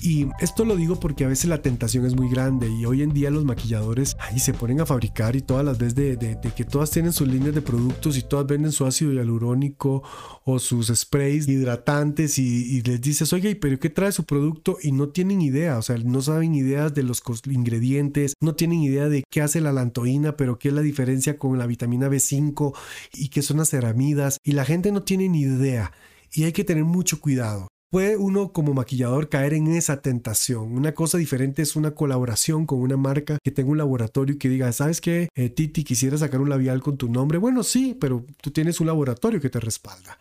Y 0.01 0.27
esto 0.41 0.65
lo 0.65 0.77
digo 0.77 0.99
porque 0.99 1.25
a 1.25 1.29
veces 1.29 1.47
la 1.47 1.63
tentación 1.63 2.05
es 2.05 2.17
muy 2.17 2.29
grande 2.29 2.69
y 2.69 2.85
hoy 2.85 3.03
en 3.03 3.15
día 3.15 3.31
los 3.31 3.45
maquilladores 3.45 4.17
ahí 4.19 4.39
se 4.39 4.53
ponen 4.53 4.81
a 4.81 4.87
fabricar 4.87 5.37
y 5.37 5.41
todas 5.41 5.65
las 5.65 5.79
veces 5.79 5.95
de, 5.95 6.39
que 6.55 6.65
todas 6.65 6.91
tienen 6.91 7.13
sus 7.13 7.29
líneas 7.29 7.55
de 7.55 7.63
productos 7.63 8.17
y 8.19 8.23
todas 8.23 8.47
venden 8.47 8.73
su 8.73 8.85
ácido 8.85 9.13
hialurónico 9.13 10.03
o 10.45 10.59
sus 10.59 10.89
sprays 10.89 11.49
hidratantes 11.49 12.39
y, 12.39 12.83
les 12.83 13.01
dices, 13.01 13.33
oye, 13.33 13.57
pero 13.57 13.79
¿qué 13.79 13.89
trae 13.89 14.13
su 14.13 14.25
producto? 14.25 14.79
Y 14.83 14.93
no 14.93 15.09
tienen 15.09 15.41
idea, 15.41 15.79
o 15.79 15.83
sea, 15.83 15.97
no 15.97 16.21
saben 16.21 16.55
ideas 16.55 16.93
de 16.93 17.03
los 17.03 17.23
ingredientes, 17.47 18.35
no 18.41 18.55
tienen 18.55 18.81
idea 18.81 19.09
de 19.09 19.25
qué 19.31 19.43
hace 19.43 19.61
la 19.61 19.73
lantoína, 19.73 20.37
pero 20.37 20.59
qué 20.59 20.69
es 20.69 20.75
la 20.75 20.83
diferencia 20.83 21.39
con 21.39 21.57
la 21.59 21.67
vitamina 21.67 22.09
B5 22.09 22.77
y 23.15 23.29
qué 23.29 23.43
son 23.43 23.59
las 23.59 23.71
ceramidas 23.71 24.39
y 24.43 24.53
la 24.53 24.65
gente 24.65 24.93
no 24.93 25.03
tiene 25.03 25.29
ni 25.29 25.43
idea 25.43 25.93
y 26.33 26.45
hay 26.45 26.53
que 26.53 26.65
tener 26.65 26.85
mucho 26.85 27.21
cuidado 27.21 27.69
puede 27.95 28.17
uno 28.17 28.53
como 28.53 28.75
maquillador 28.75 29.29
caer 29.29 29.55
en 29.55 29.69
esa 29.69 30.03
tentación. 30.03 30.73
Una 30.73 30.95
cosa 30.95 31.17
diferente 31.17 31.63
es 31.63 31.77
una 31.77 31.93
colaboración 31.93 32.67
con 32.67 32.81
una 32.81 32.97
marca 32.97 33.39
que 33.41 33.53
tenga 33.53 33.71
un 33.71 33.79
laboratorio 33.79 34.35
y 34.35 34.39
que 34.39 34.49
diga, 34.49 34.73
¿sabes 34.73 35.01
qué? 35.01 35.29
Eh, 35.37 35.49
Titi, 35.49 35.85
quisiera 35.85 36.19
sacar 36.19 36.41
un 36.41 36.49
labial 36.49 36.83
con 36.83 36.97
tu 36.97 37.09
nombre. 37.09 37.39
Bueno, 37.39 37.63
sí, 37.63 37.97
pero 38.01 38.27
tú 38.41 38.51
tienes 38.51 38.81
un 38.81 38.89
laboratorio 38.89 39.41
que 39.41 39.49
te 39.49 39.61
respalda. 39.61 40.19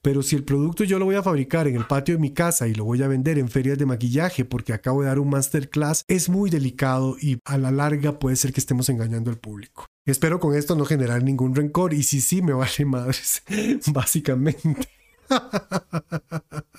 Pero 0.00 0.22
si 0.22 0.34
el 0.34 0.44
producto 0.44 0.82
yo 0.84 0.98
lo 0.98 1.04
voy 1.04 1.16
a 1.16 1.22
fabricar 1.22 1.68
en 1.68 1.76
el 1.76 1.86
patio 1.86 2.14
de 2.14 2.22
mi 2.22 2.32
casa 2.32 2.68
y 2.68 2.74
lo 2.74 2.86
voy 2.86 3.02
a 3.02 3.08
vender 3.08 3.38
en 3.38 3.50
ferias 3.50 3.76
de 3.76 3.84
maquillaje 3.84 4.46
porque 4.46 4.72
acabo 4.72 5.02
de 5.02 5.08
dar 5.08 5.18
un 5.18 5.28
masterclass, 5.28 6.04
es 6.08 6.30
muy 6.30 6.48
delicado 6.48 7.18
y 7.20 7.38
a 7.44 7.58
la 7.58 7.70
larga 7.70 8.18
puede 8.18 8.36
ser 8.36 8.54
que 8.54 8.60
estemos 8.60 8.88
engañando 8.88 9.30
al 9.30 9.36
público. 9.36 9.84
Espero 10.06 10.40
con 10.40 10.54
esto 10.54 10.74
no 10.74 10.86
generar 10.86 11.22
ningún 11.22 11.54
rencor 11.54 11.92
y 11.92 12.02
si 12.02 12.22
sí, 12.22 12.40
me 12.40 12.54
vale 12.54 12.82
madres, 12.86 13.42
básicamente. 13.92 14.88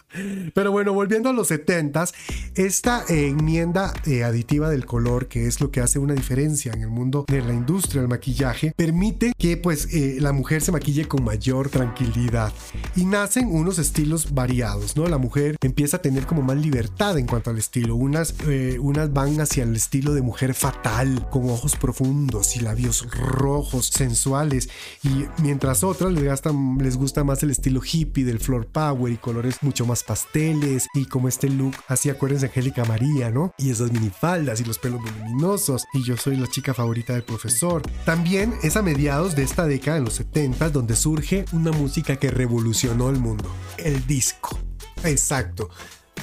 Pero 0.54 0.72
bueno, 0.72 0.94
volviendo 0.94 1.30
a 1.30 1.34
los 1.34 1.52
70s, 1.52 2.14
esta 2.56 3.06
eh, 3.08 3.28
enmienda 3.28 3.94
eh, 4.06 4.24
aditiva 4.24 4.70
del 4.70 4.86
color, 4.86 5.28
que 5.28 5.48
es 5.48 5.62
lo 5.62 5.72
que 5.72 5.80
hace 5.80 6.00
una 6.00 6.14
diferencia 6.14 6.74
en 6.74 6.82
el 6.82 6.90
mundo 6.90 7.26
de 7.28 7.42
la 7.42 7.54
industria 7.54 8.02
del 8.02 8.10
maquillaje, 8.10 8.74
permite 8.76 9.34
que 9.38 9.58
pues 9.58 9.94
eh, 9.94 10.18
la 10.20 10.34
mujer 10.34 10.62
se 10.62 10.72
maquille 10.72 11.08
con 11.08 11.24
mayor 11.24 11.70
tranquilidad 11.70 12.52
y 12.96 13.06
nacen 13.06 13.48
unos 13.48 13.80
estilos 13.80 14.34
variados, 14.34 14.98
¿no? 14.98 15.08
La 15.08 15.18
mujer 15.18 15.56
empieza 15.62 15.98
a 15.98 16.02
tener 16.02 16.26
como 16.26 16.42
más 16.42 16.58
libertad 16.58 17.18
en 17.18 17.28
cuanto 17.28 17.50
al 17.50 17.58
estilo. 17.58 17.96
Unas, 17.96 18.36
unas 18.80 19.14
van 19.14 19.40
hacia 19.40 19.64
el 19.64 19.76
estilo 19.76 20.14
de 20.14 20.22
mujer 20.22 20.54
fatal, 20.54 21.28
con 21.30 21.50
ojos 21.50 21.76
profundos 21.76 22.56
y 22.56 22.60
labios 22.60 23.08
rojos, 23.12 23.88
sensuales, 23.88 24.70
y 25.04 25.26
mientras 25.42 25.84
otras 25.84 26.12
les, 26.12 26.24
gastan, 26.24 26.78
les 26.80 26.98
gusta 26.98 27.24
más 27.24 27.44
el 27.44 27.52
estilo 27.52 27.82
hippie 27.82 28.26
del 28.26 28.40
floor 28.40 28.68
power 28.68 29.12
y 29.14 29.18
colores 29.18 29.58
mucho 29.62 29.86
más 29.86 30.01
pasteles 30.04 30.88
y 30.94 31.06
como 31.06 31.28
este 31.28 31.50
look, 31.50 31.76
así 31.88 32.10
acuérdense 32.10 32.48
Angélica 32.48 32.86
María, 32.86 33.30
¿no? 33.30 33.54
Y 33.58 33.72
esas 33.72 33.92
minifaldas 33.92 34.62
y 34.62 34.64
los 34.64 34.80
pelos 34.80 35.02
voluminosos 35.02 35.86
y 35.94 36.04
yo 36.04 36.18
soy 36.18 36.38
la 36.38 36.48
chica 36.48 36.74
favorita 36.74 37.14
del 37.14 37.24
profesor. 37.24 37.82
También 38.06 38.54
es 38.64 38.76
a 38.78 38.82
mediados 38.82 39.36
de 39.36 39.44
esta 39.44 39.66
década, 39.66 39.98
en 39.98 40.06
los 40.06 40.14
70, 40.16 40.70
donde 40.70 40.96
surge 40.96 41.46
una 41.52 41.72
música 41.72 42.18
que 42.18 42.32
revolucionó 42.32 43.10
el 43.10 43.20
mundo, 43.20 43.50
el 43.78 44.06
disco. 44.08 44.58
Exacto. 45.04 45.70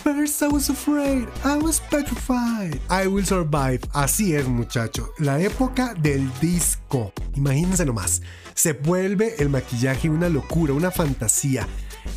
First 0.05 0.43
I 0.43 0.49
was 0.49 0.71
afraid, 0.71 1.27
I 1.45 1.59
was 1.59 1.81
petrified. 1.81 2.81
I 2.89 3.09
will 3.09 3.27
survive. 3.27 3.81
Así 3.93 4.35
es, 4.35 4.47
muchacho. 4.47 5.13
La 5.19 5.41
época 5.41 5.93
del 5.95 6.31
disco. 6.41 7.13
Imagínense 7.35 7.85
nomás. 7.85 8.23
Se 8.55 8.73
vuelve 8.73 9.35
el 9.39 9.49
maquillaje 9.49 10.09
una 10.09 10.29
locura, 10.29 10.73
una 10.73 10.91
fantasía. 10.91 11.67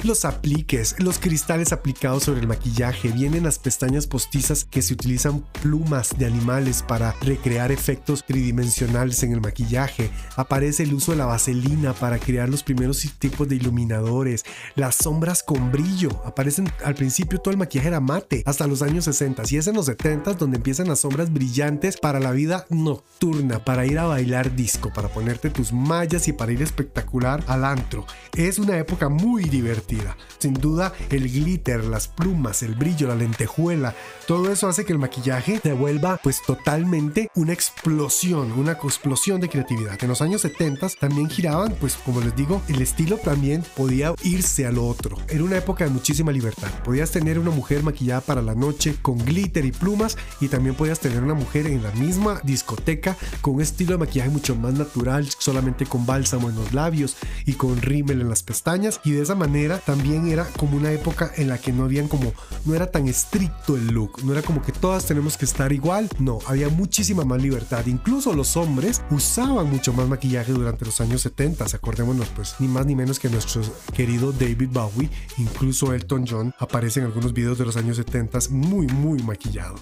Los 0.03 0.25
apliques, 0.25 0.95
los 0.97 1.19
cristales 1.19 1.71
aplicados 1.71 2.23
sobre 2.23 2.39
el 2.39 2.47
maquillaje, 2.47 3.09
vienen 3.09 3.43
las 3.43 3.59
pestañas 3.59 4.07
postizas 4.07 4.65
que 4.65 4.81
se 4.81 4.93
utilizan 4.93 5.43
plumas 5.61 6.17
de 6.17 6.25
animales 6.25 6.83
para 6.87 7.13
recrear 7.21 7.71
efectos 7.71 8.25
tridimensionales 8.25 9.21
en 9.23 9.33
el 9.33 9.41
maquillaje. 9.41 10.09
Aparece 10.35 10.83
el 10.83 10.93
uso 10.93 11.11
de 11.11 11.17
la 11.19 11.25
vaselina 11.25 11.93
para 11.93 12.19
crear 12.19 12.49
los 12.49 12.63
primeros 12.63 13.05
tipos 13.19 13.47
de 13.47 13.55
iluminadores. 13.55 14.43
Las 14.75 14.95
sombras 14.95 15.43
con 15.43 15.71
brillo. 15.71 16.09
Aparecen 16.25 16.71
al 16.83 16.95
principio 16.95 17.39
todo 17.39 17.51
el 17.51 17.57
maquillaje 17.57 17.89
era 17.89 17.99
mate 17.99 18.43
hasta 18.45 18.67
los 18.67 18.81
años 18.81 19.05
60 19.05 19.43
y 19.49 19.57
es 19.57 19.67
en 19.67 19.75
los 19.75 19.85
70 19.85 20.33
donde 20.33 20.57
empiezan 20.57 20.87
las 20.87 20.99
sombras 20.99 21.31
brillantes 21.31 21.97
para 21.97 22.19
la 22.19 22.31
vida 22.31 22.65
nocturna, 22.69 23.63
para 23.63 23.85
ir 23.85 23.99
a 23.99 24.05
bailar 24.05 24.55
disco, 24.55 24.91
para 24.93 25.09
ponerte 25.09 25.49
tus 25.49 25.71
mallas 25.73 26.27
y 26.27 26.33
para 26.33 26.51
ir 26.51 26.61
espectacular 26.61 27.43
al 27.47 27.65
antro. 27.65 28.05
Es 28.35 28.57
una 28.57 28.77
época 28.77 29.09
muy 29.09 29.43
divertida 29.43 29.70
sin 30.39 30.53
duda, 30.53 30.93
el 31.09 31.31
glitter, 31.31 31.83
las 31.83 32.07
plumas, 32.07 32.63
el 32.63 32.75
brillo, 32.75 33.07
la 33.07 33.15
lentejuela, 33.15 33.95
todo 34.27 34.51
eso 34.51 34.67
hace 34.67 34.85
que 34.85 34.93
el 34.93 34.99
maquillaje 34.99 35.59
se 35.61 35.73
vuelva 35.73 36.19
pues 36.23 36.41
totalmente 36.45 37.29
una 37.35 37.53
explosión, 37.53 38.51
una 38.53 38.73
explosión 38.73 39.41
de 39.41 39.49
creatividad. 39.49 40.01
En 40.01 40.09
los 40.09 40.21
años 40.21 40.41
70 40.41 40.89
también 40.99 41.29
giraban, 41.29 41.75
pues 41.79 41.95
como 41.95 42.21
les 42.21 42.35
digo, 42.35 42.61
el 42.67 42.81
estilo 42.81 43.17
también 43.17 43.63
podía 43.75 44.13
irse 44.23 44.65
a 44.65 44.71
lo 44.71 44.87
otro. 44.87 45.17
Era 45.27 45.43
una 45.43 45.57
época 45.57 45.83
de 45.83 45.91
muchísima 45.91 46.31
libertad. 46.31 46.69
Podías 46.83 47.11
tener 47.11 47.39
una 47.39 47.51
mujer 47.51 47.83
maquillada 47.83 48.21
para 48.21 48.41
la 48.41 48.55
noche 48.55 48.95
con 49.01 49.17
glitter 49.17 49.65
y 49.65 49.71
plumas 49.71 50.17
y 50.39 50.47
también 50.47 50.75
podías 50.75 50.99
tener 50.99 51.21
una 51.23 51.33
mujer 51.33 51.67
en 51.67 51.83
la 51.83 51.91
misma 51.91 52.39
discoteca 52.43 53.17
con 53.41 53.55
un 53.55 53.61
estilo 53.61 53.93
de 53.93 53.99
maquillaje 53.99 54.29
mucho 54.29 54.55
más 54.55 54.73
natural, 54.73 55.27
solamente 55.37 55.85
con 55.85 56.05
bálsamo 56.05 56.49
en 56.49 56.55
los 56.55 56.73
labios 56.73 57.17
y 57.45 57.53
con 57.53 57.81
rímel 57.81 58.21
en 58.21 58.29
las 58.29 58.43
pestañas 58.43 58.99
y 59.03 59.11
de 59.11 59.21
esa 59.21 59.35
manera 59.35 59.60
también 59.69 60.27
era 60.27 60.45
como 60.45 60.77
una 60.77 60.91
época 60.91 61.31
en 61.35 61.47
la 61.49 61.57
que 61.57 61.71
no 61.71 61.83
habían 61.83 62.07
como, 62.07 62.33
no 62.65 62.75
era 62.75 62.89
tan 62.89 63.07
estricto 63.07 63.75
el 63.75 63.87
look, 63.87 64.23
no 64.23 64.33
era 64.33 64.41
como 64.41 64.61
que 64.61 64.71
todas 64.71 65.05
tenemos 65.05 65.37
que 65.37 65.45
estar 65.45 65.71
igual, 65.71 66.09
no, 66.19 66.39
había 66.47 66.69
muchísima 66.69 67.23
más 67.25 67.41
libertad, 67.41 67.85
incluso 67.85 68.33
los 68.33 68.57
hombres 68.57 69.01
usaban 69.11 69.69
mucho 69.69 69.93
más 69.93 70.07
maquillaje 70.07 70.51
durante 70.51 70.85
los 70.85 70.99
años 71.01 71.21
70, 71.21 71.65
acordémonos 71.73 72.29
pues 72.29 72.55
ni 72.59 72.67
más 72.67 72.85
ni 72.85 72.95
menos 72.95 73.19
que 73.19 73.29
nuestro 73.29 73.61
querido 73.93 74.31
David 74.31 74.69
Bowie, 74.71 75.09
incluso 75.37 75.93
Elton 75.93 76.25
John 76.27 76.53
aparece 76.59 76.99
en 76.99 77.05
algunos 77.07 77.33
videos 77.33 77.57
de 77.57 77.65
los 77.65 77.77
años 77.77 77.97
70 77.97 78.39
muy 78.49 78.87
muy 78.87 79.21
maquillado. 79.23 79.75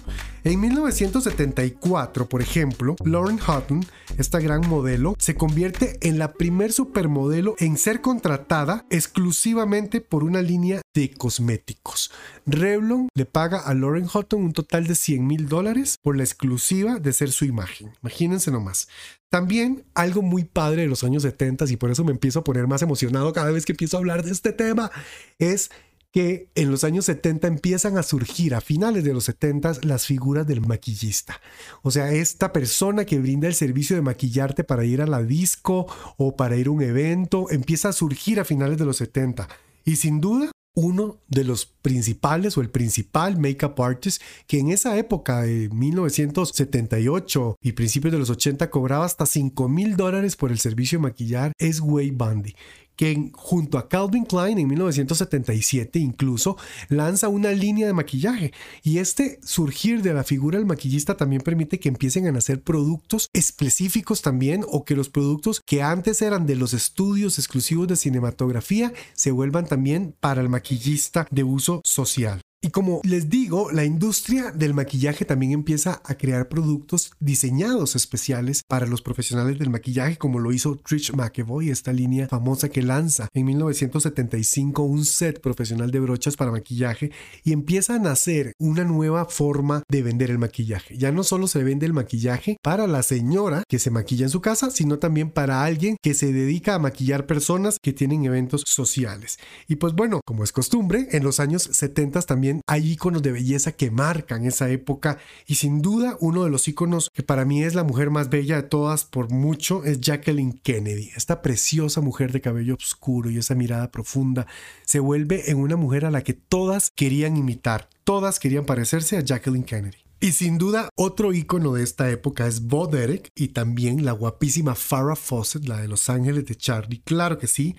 En 0.44 0.60
1974, 0.60 2.28
por 2.28 2.42
ejemplo, 2.42 2.96
Lauren 3.04 3.38
Hutton, 3.38 3.84
esta 4.18 4.40
gran 4.40 4.66
modelo, 4.68 5.14
se 5.18 5.34
convierte 5.34 5.98
en 6.00 6.18
la 6.18 6.32
primer 6.32 6.72
supermodelo 6.72 7.54
en 7.58 7.76
ser 7.76 8.00
contratada 8.00 8.86
exclusivamente 8.90 9.69
por 10.08 10.24
una 10.24 10.42
línea 10.42 10.82
de 10.94 11.12
cosméticos. 11.12 12.10
Revlon 12.44 13.08
le 13.14 13.24
paga 13.24 13.60
a 13.60 13.72
Lauren 13.72 14.08
Hutton 14.12 14.42
un 14.42 14.52
total 14.52 14.86
de 14.86 14.96
100 14.96 15.26
mil 15.26 15.48
dólares 15.48 15.96
por 16.02 16.16
la 16.16 16.24
exclusiva 16.24 16.98
de 16.98 17.12
ser 17.12 17.30
su 17.30 17.44
imagen. 17.44 17.92
Imagínense 18.02 18.50
nomás. 18.50 18.88
También 19.30 19.84
algo 19.94 20.22
muy 20.22 20.44
padre 20.44 20.82
de 20.82 20.88
los 20.88 21.04
años 21.04 21.22
70 21.22 21.66
y 21.70 21.76
por 21.76 21.92
eso 21.92 22.02
me 22.02 22.10
empiezo 22.10 22.40
a 22.40 22.44
poner 22.44 22.66
más 22.66 22.82
emocionado 22.82 23.32
cada 23.32 23.52
vez 23.52 23.64
que 23.64 23.72
empiezo 23.72 23.96
a 23.96 24.00
hablar 24.00 24.24
de 24.24 24.32
este 24.32 24.52
tema 24.52 24.90
es 25.38 25.70
que 26.12 26.50
en 26.54 26.70
los 26.70 26.84
años 26.84 27.04
70 27.04 27.46
empiezan 27.46 27.96
a 27.96 28.02
surgir, 28.02 28.54
a 28.54 28.60
finales 28.60 29.04
de 29.04 29.14
los 29.14 29.24
70, 29.24 29.80
las 29.82 30.06
figuras 30.06 30.46
del 30.46 30.60
maquillista. 30.60 31.40
O 31.82 31.90
sea, 31.90 32.12
esta 32.12 32.52
persona 32.52 33.04
que 33.04 33.18
brinda 33.18 33.46
el 33.46 33.54
servicio 33.54 33.96
de 33.96 34.02
maquillarte 34.02 34.64
para 34.64 34.84
ir 34.84 35.02
a 35.02 35.06
la 35.06 35.22
disco 35.22 35.86
o 36.16 36.36
para 36.36 36.56
ir 36.56 36.66
a 36.66 36.72
un 36.72 36.82
evento, 36.82 37.46
empieza 37.50 37.90
a 37.90 37.92
surgir 37.92 38.40
a 38.40 38.44
finales 38.44 38.78
de 38.78 38.84
los 38.84 38.96
70. 38.96 39.48
Y 39.84 39.96
sin 39.96 40.20
duda, 40.20 40.50
uno 40.74 41.18
de 41.28 41.44
los 41.44 41.66
principales 41.66 42.56
o 42.56 42.60
el 42.60 42.70
principal 42.70 43.38
makeup 43.38 43.80
artist 43.80 44.22
que 44.46 44.60
en 44.60 44.70
esa 44.70 44.96
época 44.96 45.42
de 45.42 45.68
1978 45.68 47.56
y 47.60 47.72
principios 47.72 48.12
de 48.12 48.18
los 48.18 48.30
80 48.30 48.70
cobraba 48.70 49.04
hasta 49.04 49.26
5 49.26 49.68
mil 49.68 49.96
dólares 49.96 50.36
por 50.36 50.52
el 50.52 50.60
servicio 50.60 50.98
de 50.98 51.02
maquillar 51.02 51.52
es 51.58 51.80
Way 51.80 52.12
Bundy 52.12 52.54
que 53.00 53.30
junto 53.32 53.78
a 53.78 53.88
Calvin 53.88 54.26
Klein 54.26 54.58
en 54.58 54.68
1977 54.68 55.98
incluso 55.98 56.58
lanza 56.90 57.28
una 57.28 57.50
línea 57.50 57.86
de 57.86 57.94
maquillaje. 57.94 58.52
Y 58.82 58.98
este 58.98 59.40
surgir 59.42 60.02
de 60.02 60.12
la 60.12 60.22
figura 60.22 60.58
del 60.58 60.66
maquillista 60.66 61.16
también 61.16 61.40
permite 61.40 61.80
que 61.80 61.88
empiecen 61.88 62.26
a 62.26 62.32
nacer 62.32 62.60
productos 62.60 63.30
específicos 63.32 64.20
también 64.20 64.66
o 64.68 64.84
que 64.84 64.96
los 64.96 65.08
productos 65.08 65.62
que 65.64 65.82
antes 65.82 66.20
eran 66.20 66.44
de 66.44 66.56
los 66.56 66.74
estudios 66.74 67.38
exclusivos 67.38 67.88
de 67.88 67.96
cinematografía 67.96 68.92
se 69.14 69.30
vuelvan 69.30 69.64
también 69.64 70.14
para 70.20 70.42
el 70.42 70.50
maquillista 70.50 71.26
de 71.30 71.42
uso 71.42 71.80
social. 71.84 72.42
Y 72.62 72.68
como 72.68 73.00
les 73.04 73.30
digo, 73.30 73.70
la 73.72 73.86
industria 73.86 74.50
del 74.50 74.74
maquillaje 74.74 75.24
también 75.24 75.52
empieza 75.52 76.02
a 76.04 76.14
crear 76.16 76.50
productos 76.50 77.10
diseñados 77.18 77.96
especiales 77.96 78.62
para 78.68 78.84
los 78.84 79.00
profesionales 79.00 79.58
del 79.58 79.70
maquillaje, 79.70 80.18
como 80.18 80.40
lo 80.40 80.52
hizo 80.52 80.76
Trish 80.76 81.14
McEvoy, 81.14 81.70
esta 81.70 81.94
línea 81.94 82.28
famosa 82.28 82.68
que 82.68 82.82
lanza 82.82 83.28
en 83.32 83.46
1975 83.46 84.82
un 84.82 85.06
set 85.06 85.40
profesional 85.40 85.90
de 85.90 86.00
brochas 86.00 86.36
para 86.36 86.50
maquillaje 86.50 87.12
y 87.44 87.54
empieza 87.54 87.94
a 87.94 87.98
nacer 87.98 88.52
una 88.58 88.84
nueva 88.84 89.24
forma 89.24 89.82
de 89.88 90.02
vender 90.02 90.30
el 90.30 90.38
maquillaje. 90.38 90.98
Ya 90.98 91.12
no 91.12 91.24
solo 91.24 91.46
se 91.46 91.64
vende 91.64 91.86
el 91.86 91.94
maquillaje 91.94 92.58
para 92.62 92.86
la 92.86 93.02
señora 93.02 93.62
que 93.70 93.78
se 93.78 93.90
maquilla 93.90 94.26
en 94.26 94.30
su 94.30 94.42
casa, 94.42 94.70
sino 94.70 94.98
también 94.98 95.30
para 95.30 95.64
alguien 95.64 95.96
que 96.02 96.12
se 96.12 96.30
dedica 96.30 96.74
a 96.74 96.78
maquillar 96.78 97.24
personas 97.24 97.78
que 97.80 97.94
tienen 97.94 98.26
eventos 98.26 98.64
sociales. 98.66 99.38
Y 99.66 99.76
pues 99.76 99.94
bueno, 99.94 100.20
como 100.26 100.44
es 100.44 100.52
costumbre, 100.52 101.08
en 101.12 101.24
los 101.24 101.40
años 101.40 101.62
70 101.62 102.20
también 102.20 102.49
hay 102.66 102.92
iconos 102.92 103.22
de 103.22 103.32
belleza 103.32 103.72
que 103.72 103.90
marcan 103.90 104.44
esa 104.44 104.70
época 104.70 105.18
y 105.46 105.56
sin 105.56 105.82
duda 105.82 106.16
uno 106.20 106.44
de 106.44 106.50
los 106.50 106.68
iconos 106.68 107.10
que 107.12 107.22
para 107.22 107.44
mí 107.44 107.62
es 107.62 107.74
la 107.74 107.84
mujer 107.84 108.10
más 108.10 108.30
bella 108.30 108.56
de 108.56 108.68
todas 108.68 109.04
por 109.04 109.30
mucho 109.30 109.84
es 109.84 110.00
Jacqueline 110.00 110.60
Kennedy. 110.62 111.10
Esta 111.16 111.42
preciosa 111.42 112.00
mujer 112.00 112.32
de 112.32 112.40
cabello 112.40 112.74
oscuro 112.74 113.30
y 113.30 113.38
esa 113.38 113.54
mirada 113.54 113.90
profunda 113.90 114.46
se 114.84 115.00
vuelve 115.00 115.50
en 115.50 115.58
una 115.58 115.76
mujer 115.76 116.04
a 116.04 116.10
la 116.10 116.22
que 116.22 116.34
todas 116.34 116.90
querían 116.90 117.36
imitar, 117.36 117.88
todas 118.04 118.38
querían 118.38 118.66
parecerse 118.66 119.16
a 119.16 119.20
Jacqueline 119.20 119.64
Kennedy. 119.64 119.98
Y 120.22 120.32
sin 120.32 120.58
duda, 120.58 120.90
otro 120.96 121.32
icono 121.32 121.72
de 121.72 121.82
esta 121.82 122.10
época 122.10 122.46
es 122.46 122.66
Bo 122.66 122.86
Derek 122.86 123.30
y 123.34 123.48
también 123.48 124.04
la 124.04 124.12
guapísima 124.12 124.74
Farrah 124.74 125.16
Fawcett, 125.16 125.66
la 125.66 125.78
de 125.80 125.88
Los 125.88 126.10
Ángeles 126.10 126.44
de 126.44 126.56
Charlie. 126.56 127.00
Claro 127.02 127.38
que 127.38 127.46
sí, 127.46 127.74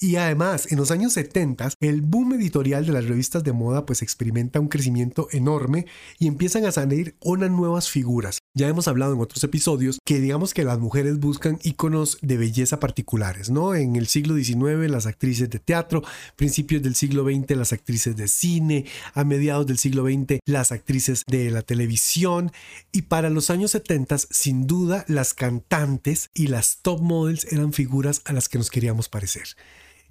y 0.00 0.16
además, 0.16 0.70
en 0.70 0.78
los 0.78 0.90
años 0.90 1.12
70, 1.12 1.70
el 1.80 2.02
boom 2.02 2.34
editorial 2.34 2.84
de 2.84 2.92
las 2.92 3.06
revistas 3.06 3.44
de 3.44 3.52
moda 3.52 3.86
pues 3.86 4.02
experimenta 4.02 4.60
un 4.60 4.68
crecimiento 4.68 5.28
enorme 5.32 5.86
y 6.18 6.26
empiezan 6.26 6.64
a 6.66 6.72
salir 6.72 7.16
unas 7.20 7.50
nuevas 7.50 7.88
figuras. 7.88 8.38
Ya 8.54 8.68
hemos 8.68 8.88
hablado 8.88 9.14
en 9.14 9.20
otros 9.20 9.42
episodios 9.44 9.98
que 10.04 10.20
digamos 10.20 10.54
que 10.54 10.64
las 10.64 10.78
mujeres 10.78 11.18
buscan 11.20 11.58
íconos 11.62 12.18
de 12.22 12.36
belleza 12.36 12.80
particulares, 12.80 13.50
¿no? 13.50 13.74
En 13.74 13.96
el 13.96 14.06
siglo 14.06 14.36
XIX 14.36 14.90
las 14.90 15.06
actrices 15.06 15.50
de 15.50 15.58
teatro, 15.58 16.02
principios 16.36 16.82
del 16.82 16.94
siglo 16.94 17.24
XX 17.24 17.56
las 17.56 17.72
actrices 17.72 18.16
de 18.16 18.28
cine, 18.28 18.86
a 19.14 19.24
mediados 19.24 19.66
del 19.66 19.78
siglo 19.78 20.04
XX 20.04 20.40
las 20.46 20.72
actrices 20.72 21.22
de 21.26 21.50
la 21.50 21.62
televisión 21.62 22.52
y 22.92 23.02
para 23.02 23.30
los 23.30 23.50
años 23.50 23.70
70 23.72 24.18
sin 24.18 24.66
duda 24.66 25.04
las 25.08 25.34
cantantes 25.34 26.30
y 26.34 26.48
las 26.48 26.78
top 26.82 27.00
models 27.00 27.46
eran 27.52 27.72
figuras 27.72 28.22
a 28.24 28.32
las 28.32 28.48
que 28.48 28.58
nos 28.58 28.70
queríamos 28.70 29.08
parecer. 29.08 29.44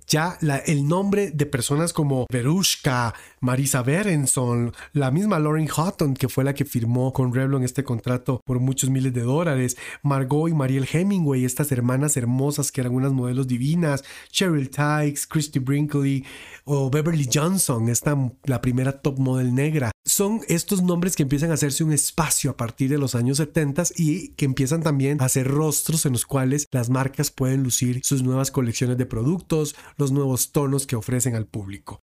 Ya 0.07 0.37
el 0.65 0.87
nombre 0.87 1.31
de 1.31 1.45
personas 1.45 1.93
como 1.93 2.25
Verushka, 2.31 3.13
Marisa 3.39 3.81
Berenson, 3.83 4.73
la 4.93 5.11
misma 5.11 5.39
Lauren 5.39 5.67
Houghton, 5.67 6.13
que 6.13 6.29
fue 6.29 6.43
la 6.43 6.53
que 6.53 6.65
firmó 6.65 7.13
con 7.13 7.33
Revlon 7.33 7.63
este 7.63 7.83
contrato 7.83 8.41
por 8.45 8.59
muchos 8.59 8.89
miles 8.89 9.13
de 9.13 9.21
dólares, 9.21 9.77
Margot 10.01 10.49
y 10.49 10.53
Mariel 10.53 10.87
Hemingway, 10.91 11.45
estas 11.45 11.71
hermanas 11.71 12.17
hermosas 12.17 12.71
que 12.71 12.81
eran 12.81 12.93
unas 12.93 13.11
modelos 13.11 13.47
divinas, 13.47 14.03
Cheryl 14.31 14.69
Tykes, 14.69 15.27
Christy 15.27 15.59
Brinkley 15.59 16.25
o 16.65 16.89
Beverly 16.89 17.29
Johnson, 17.31 17.89
esta 17.89 18.17
la 18.45 18.61
primera 18.61 19.01
top 19.01 19.19
model 19.19 19.53
negra. 19.53 19.91
Son 20.05 20.41
estos 20.47 20.81
nombres 20.83 21.15
que 21.15 21.23
empiezan 21.23 21.51
a 21.51 21.55
hacerse 21.55 21.83
un 21.83 21.93
espacio 21.93 22.51
a 22.51 22.57
partir 22.57 22.89
de 22.89 22.97
los 22.97 23.15
años 23.15 23.37
70 23.37 23.83
y 23.97 24.29
que 24.29 24.45
empiezan 24.45 24.83
también 24.83 25.21
a 25.21 25.25
hacer 25.25 25.47
rostros 25.47 26.05
en 26.05 26.13
los 26.13 26.25
cuales 26.25 26.67
las 26.71 26.89
marcas 26.89 27.31
pueden 27.31 27.63
lucir 27.63 28.01
sus 28.03 28.21
nuevas 28.21 28.51
colecciones 28.51 28.97
de 28.97 29.05
productos, 29.05 29.75
los 29.97 30.11
nuevos 30.11 30.51
tonos 30.51 30.87
que 30.87 30.95
ofrecen 30.95 31.35
al 31.35 31.45
público. 31.45 32.01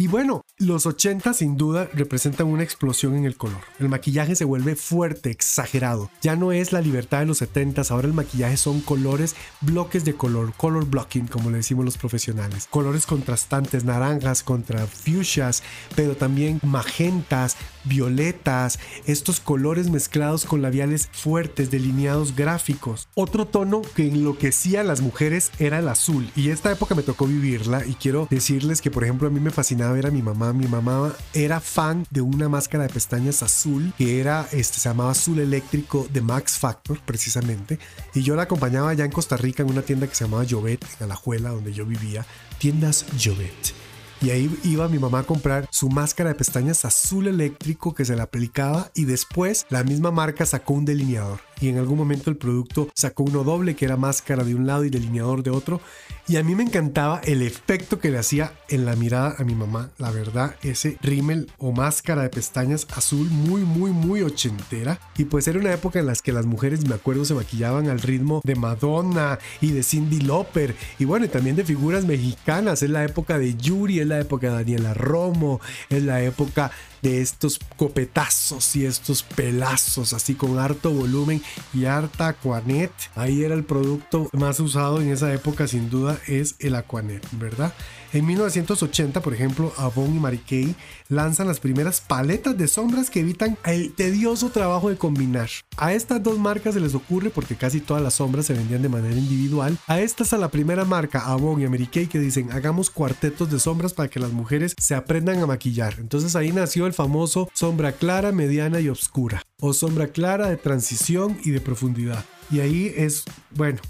Y 0.00 0.06
bueno, 0.06 0.42
los 0.58 0.86
80 0.86 1.34
sin 1.34 1.56
duda 1.56 1.88
representan 1.92 2.46
una 2.46 2.62
explosión 2.62 3.16
en 3.16 3.24
el 3.24 3.36
color. 3.36 3.58
El 3.80 3.88
maquillaje 3.88 4.36
se 4.36 4.44
vuelve 4.44 4.76
fuerte, 4.76 5.32
exagerado. 5.32 6.08
Ya 6.22 6.36
no 6.36 6.52
es 6.52 6.72
la 6.72 6.80
libertad 6.80 7.18
de 7.18 7.26
los 7.26 7.38
70, 7.38 7.82
ahora 7.90 8.06
el 8.06 8.14
maquillaje 8.14 8.56
son 8.56 8.80
colores, 8.80 9.34
bloques 9.60 10.04
de 10.04 10.14
color, 10.14 10.52
color 10.56 10.84
blocking 10.84 11.26
como 11.26 11.50
le 11.50 11.56
decimos 11.56 11.84
los 11.84 11.98
profesionales. 11.98 12.68
Colores 12.70 13.06
contrastantes, 13.06 13.84
naranjas 13.84 14.44
contra 14.44 14.86
fuchsias, 14.86 15.64
pero 15.96 16.16
también 16.16 16.60
magentas, 16.62 17.56
violetas, 17.84 18.78
estos 19.06 19.40
colores 19.40 19.90
mezclados 19.90 20.44
con 20.44 20.62
labiales 20.62 21.08
fuertes, 21.12 21.70
delineados 21.70 22.34
gráficos. 22.34 23.08
Otro 23.14 23.46
tono 23.46 23.82
que 23.94 24.08
enloquecía 24.08 24.80
a 24.80 24.84
las 24.84 25.00
mujeres 25.00 25.50
era 25.58 25.78
el 25.78 25.88
azul 25.88 26.30
y 26.36 26.50
esta 26.50 26.70
época 26.70 26.94
me 26.94 27.02
tocó 27.02 27.26
vivirla 27.26 27.84
y 27.86 27.94
quiero 27.94 28.28
decirles 28.30 28.80
que 28.80 28.90
por 28.90 29.04
ejemplo 29.04 29.28
a 29.28 29.30
mí 29.30 29.40
me 29.40 29.50
fascinaba 29.50 29.92
ver 29.92 30.06
a 30.06 30.10
mi 30.10 30.22
mamá. 30.22 30.52
Mi 30.52 30.66
mamá 30.66 31.14
era 31.34 31.60
fan 31.60 32.06
de 32.10 32.20
una 32.20 32.48
máscara 32.48 32.84
de 32.84 32.92
pestañas 32.92 33.42
azul 33.42 33.92
que 33.96 34.20
era, 34.20 34.48
este, 34.52 34.78
se 34.78 34.88
llamaba 34.88 35.10
azul 35.10 35.38
eléctrico 35.38 36.06
de 36.12 36.20
Max 36.20 36.58
Factor 36.58 37.00
precisamente 37.04 37.78
y 38.14 38.22
yo 38.22 38.36
la 38.36 38.42
acompañaba 38.42 38.90
allá 38.90 39.04
en 39.04 39.12
Costa 39.12 39.36
Rica 39.36 39.62
en 39.62 39.70
una 39.70 39.82
tienda 39.82 40.06
que 40.06 40.14
se 40.14 40.24
llamaba 40.24 40.44
Jovet, 40.48 40.84
en 40.98 41.04
Alajuela 41.04 41.50
donde 41.50 41.72
yo 41.72 41.86
vivía, 41.86 42.26
tiendas 42.58 43.04
Jovet 43.22 43.87
y 44.20 44.30
ahí 44.30 44.50
iba 44.64 44.88
mi 44.88 44.98
mamá 44.98 45.20
a 45.20 45.24
comprar 45.24 45.68
su 45.70 45.88
máscara 45.88 46.30
de 46.30 46.34
pestañas 46.34 46.84
azul 46.84 47.26
eléctrico 47.26 47.94
que 47.94 48.04
se 48.04 48.16
la 48.16 48.24
aplicaba 48.24 48.90
y 48.94 49.04
después 49.04 49.66
la 49.70 49.84
misma 49.84 50.10
marca 50.10 50.46
sacó 50.46 50.74
un 50.74 50.84
delineador 50.84 51.47
y 51.60 51.68
en 51.68 51.78
algún 51.78 51.98
momento 51.98 52.30
el 52.30 52.36
producto 52.36 52.88
sacó 52.94 53.24
uno 53.24 53.44
doble 53.44 53.76
que 53.76 53.84
era 53.84 53.96
máscara 53.96 54.44
de 54.44 54.54
un 54.54 54.66
lado 54.66 54.84
y 54.84 54.90
delineador 54.90 55.42
de 55.42 55.50
otro. 55.50 55.80
Y 56.26 56.36
a 56.36 56.42
mí 56.42 56.54
me 56.54 56.62
encantaba 56.62 57.22
el 57.24 57.40
efecto 57.40 57.98
que 58.00 58.10
le 58.10 58.18
hacía 58.18 58.52
en 58.68 58.84
la 58.84 58.96
mirada 58.96 59.34
a 59.38 59.44
mi 59.44 59.54
mamá. 59.54 59.90
La 59.96 60.10
verdad 60.10 60.56
ese 60.62 60.98
rímel 61.00 61.50
o 61.56 61.72
máscara 61.72 62.22
de 62.22 62.28
pestañas 62.28 62.86
azul 62.94 63.28
muy 63.30 63.62
muy 63.62 63.92
muy 63.92 64.22
ochentera. 64.22 65.00
Y 65.16 65.24
pues 65.24 65.48
era 65.48 65.58
una 65.58 65.72
época 65.72 65.98
en 65.98 66.06
las 66.06 66.20
que 66.20 66.32
las 66.32 66.44
mujeres 66.44 66.86
me 66.86 66.94
acuerdo 66.94 67.24
se 67.24 67.34
maquillaban 67.34 67.88
al 67.88 68.00
ritmo 68.00 68.42
de 68.44 68.56
Madonna 68.56 69.38
y 69.62 69.70
de 69.70 69.82
Cindy 69.82 70.20
Lauper. 70.20 70.74
Y 70.98 71.06
bueno 71.06 71.28
también 71.28 71.56
de 71.56 71.64
figuras 71.64 72.04
mexicanas. 72.04 72.82
Es 72.82 72.90
la 72.90 73.04
época 73.04 73.38
de 73.38 73.56
Yuri 73.56 74.00
es 74.00 74.06
la 74.06 74.20
época 74.20 74.48
de 74.48 74.54
Daniela 74.54 74.92
Romo 74.94 75.60
es 75.88 76.02
la 76.02 76.22
época 76.22 76.70
de 77.02 77.20
estos 77.20 77.58
copetazos 77.76 78.76
y 78.76 78.86
estos 78.86 79.22
pelazos 79.22 80.12
así 80.12 80.34
con 80.34 80.58
harto 80.58 80.90
volumen 80.90 81.42
y 81.74 81.84
harta 81.84 82.28
Aquanet. 82.28 82.92
Ahí 83.14 83.42
era 83.44 83.54
el 83.54 83.64
producto 83.64 84.28
más 84.32 84.60
usado 84.60 85.00
en 85.00 85.10
esa 85.10 85.32
época 85.32 85.66
sin 85.68 85.90
duda 85.90 86.18
es 86.26 86.56
el 86.58 86.74
Aquanet, 86.74 87.26
¿verdad? 87.32 87.72
En 88.12 88.24
1980, 88.26 89.20
por 89.20 89.34
ejemplo, 89.34 89.72
Avon 89.76 90.14
y 90.14 90.18
Mary 90.18 90.38
Kay 90.38 90.74
lanzan 91.08 91.46
las 91.46 91.60
primeras 91.60 92.00
paletas 92.00 92.56
de 92.56 92.66
sombras 92.66 93.10
que 93.10 93.20
evitan 93.20 93.58
el 93.64 93.92
tedioso 93.92 94.48
trabajo 94.48 94.88
de 94.88 94.96
combinar. 94.96 95.50
A 95.76 95.92
estas 95.92 96.22
dos 96.22 96.38
marcas 96.38 96.74
se 96.74 96.80
les 96.80 96.94
ocurre 96.94 97.28
porque 97.28 97.56
casi 97.56 97.80
todas 97.80 98.02
las 98.02 98.14
sombras 98.14 98.46
se 98.46 98.54
vendían 98.54 98.80
de 98.80 98.88
manera 98.88 99.14
individual. 99.14 99.76
A 99.86 100.00
estas 100.00 100.32
a 100.32 100.38
la 100.38 100.50
primera 100.50 100.86
marca, 100.86 101.26
Avon 101.26 101.60
y 101.60 101.68
Mary 101.68 101.86
Kay, 101.86 102.06
que 102.06 102.18
dicen 102.18 102.50
hagamos 102.52 102.90
cuartetos 102.90 103.50
de 103.50 103.60
sombras 103.60 103.92
para 103.92 104.08
que 104.08 104.20
las 104.20 104.32
mujeres 104.32 104.74
se 104.78 104.94
aprendan 104.94 105.40
a 105.40 105.46
maquillar. 105.46 105.96
Entonces 105.98 106.34
ahí 106.34 106.50
nació 106.50 106.86
el 106.86 106.94
famoso 106.94 107.50
sombra 107.52 107.92
clara, 107.92 108.32
mediana 108.32 108.80
y 108.80 108.88
oscura. 108.88 109.42
O 109.60 109.72
sombra 109.74 110.08
clara 110.08 110.48
de 110.48 110.56
transición 110.56 111.38
y 111.44 111.50
de 111.50 111.60
profundidad. 111.60 112.24
Y 112.50 112.60
ahí 112.60 112.92
es, 112.96 113.24
bueno, 113.50 113.80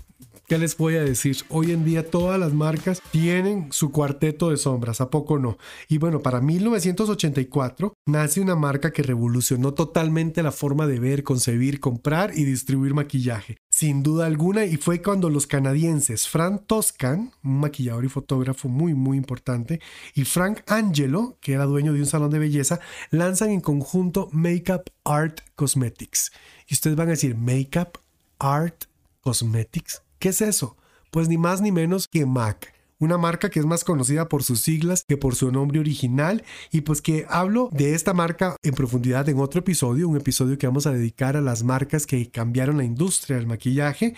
¿Qué 0.49 0.57
les 0.57 0.79
voy 0.79 0.97
a 0.97 1.05
decir? 1.05 1.37
Hoy 1.51 1.73
en 1.73 1.85
día 1.85 2.11
todas 2.11 2.41
las 2.41 2.55
marcas 2.55 3.03
tienen 3.11 3.71
su 3.71 3.93
cuarteto 3.93 4.49
de 4.49 4.57
sombras, 4.57 5.03
¿a 5.03 5.11
poco 5.11 5.39
no? 5.39 5.59
Y 5.91 5.99
bueno, 5.99 6.21
para 6.21 6.41
1984 6.41 7.93
nace 8.07 8.41
una 8.41 8.57
marca 8.57 8.91
que 8.91 9.03
revolucionó 9.03 9.75
totalmente 9.75 10.43
la 10.43 10.51
forma 10.51 10.87
de 10.87 11.01
ver, 11.01 11.23
concebir, 11.23 11.81
comprar 11.81 12.33
y 12.35 12.45
distribuir 12.45 12.95
maquillaje. 12.95 13.59
Sin 13.71 14.03
duda 14.03 14.25
alguna, 14.25 14.65
y 14.65 14.79
fue 14.79 15.03
cuando 15.03 15.29
los 15.29 15.47
canadienses 15.47 16.27
Frank 16.27 16.63
Toscan, 16.67 17.31
un 17.45 17.61
maquillador 17.61 18.07
y 18.07 18.09
fotógrafo 18.09 18.71
muy 18.71 18.95
muy 18.95 19.19
importante, 19.19 19.83
y 20.15 20.25
Frank 20.25 20.61
Angelo, 20.67 21.37
que 21.43 21.53
era 21.53 21.67
dueño 21.67 21.93
de 21.93 22.01
un 22.01 22.07
salón 22.07 22.31
de 22.31 22.39
belleza, 22.39 22.81
lanzan 23.11 23.51
en 23.51 23.61
conjunto 23.61 24.31
Makeup 24.33 24.89
Art 25.05 25.41
Cosmetics. 25.57 26.33
Y 26.67 26.73
ustedes 26.73 26.97
van 26.97 27.09
a 27.09 27.11
decir, 27.11 27.37
Makeup 27.37 27.99
Art 28.39 28.85
Cosmetics. 29.21 30.08
¿Qué 30.19 30.31
es 30.31 30.41
eso? 30.41 30.77
Pues 31.13 31.29
ni 31.29 31.39
más 31.39 31.61
ni 31.61 31.71
menos 31.71 32.09
que 32.09 32.27
MAC. 32.27 32.75
Una 33.01 33.17
marca 33.17 33.49
que 33.49 33.61
es 33.61 33.67
más 33.67 33.85
conocida 33.85 34.29
por 34.29 34.43
sus 34.43 34.61
siglas 34.61 35.05
que 35.07 35.17
por 35.17 35.37
su 35.37 35.53
nombre 35.53 35.79
original 35.79 36.43
y 36.73 36.81
pues 36.81 37.01
que 37.01 37.27
hablo 37.29 37.69
de 37.71 37.95
esta 37.95 38.13
marca 38.13 38.57
en 38.65 38.75
profundidad 38.75 39.29
en 39.29 39.39
otro 39.39 39.61
episodio, 39.61 40.09
un 40.09 40.17
episodio 40.17 40.59
que 40.59 40.67
vamos 40.67 40.89
a 40.89 40.91
dedicar 40.91 41.37
a 41.37 41.41
las 41.41 41.63
marcas 41.63 42.07
que 42.07 42.29
cambiaron 42.29 42.79
la 42.79 42.83
industria 42.83 43.37
del 43.37 43.47
maquillaje, 43.47 44.17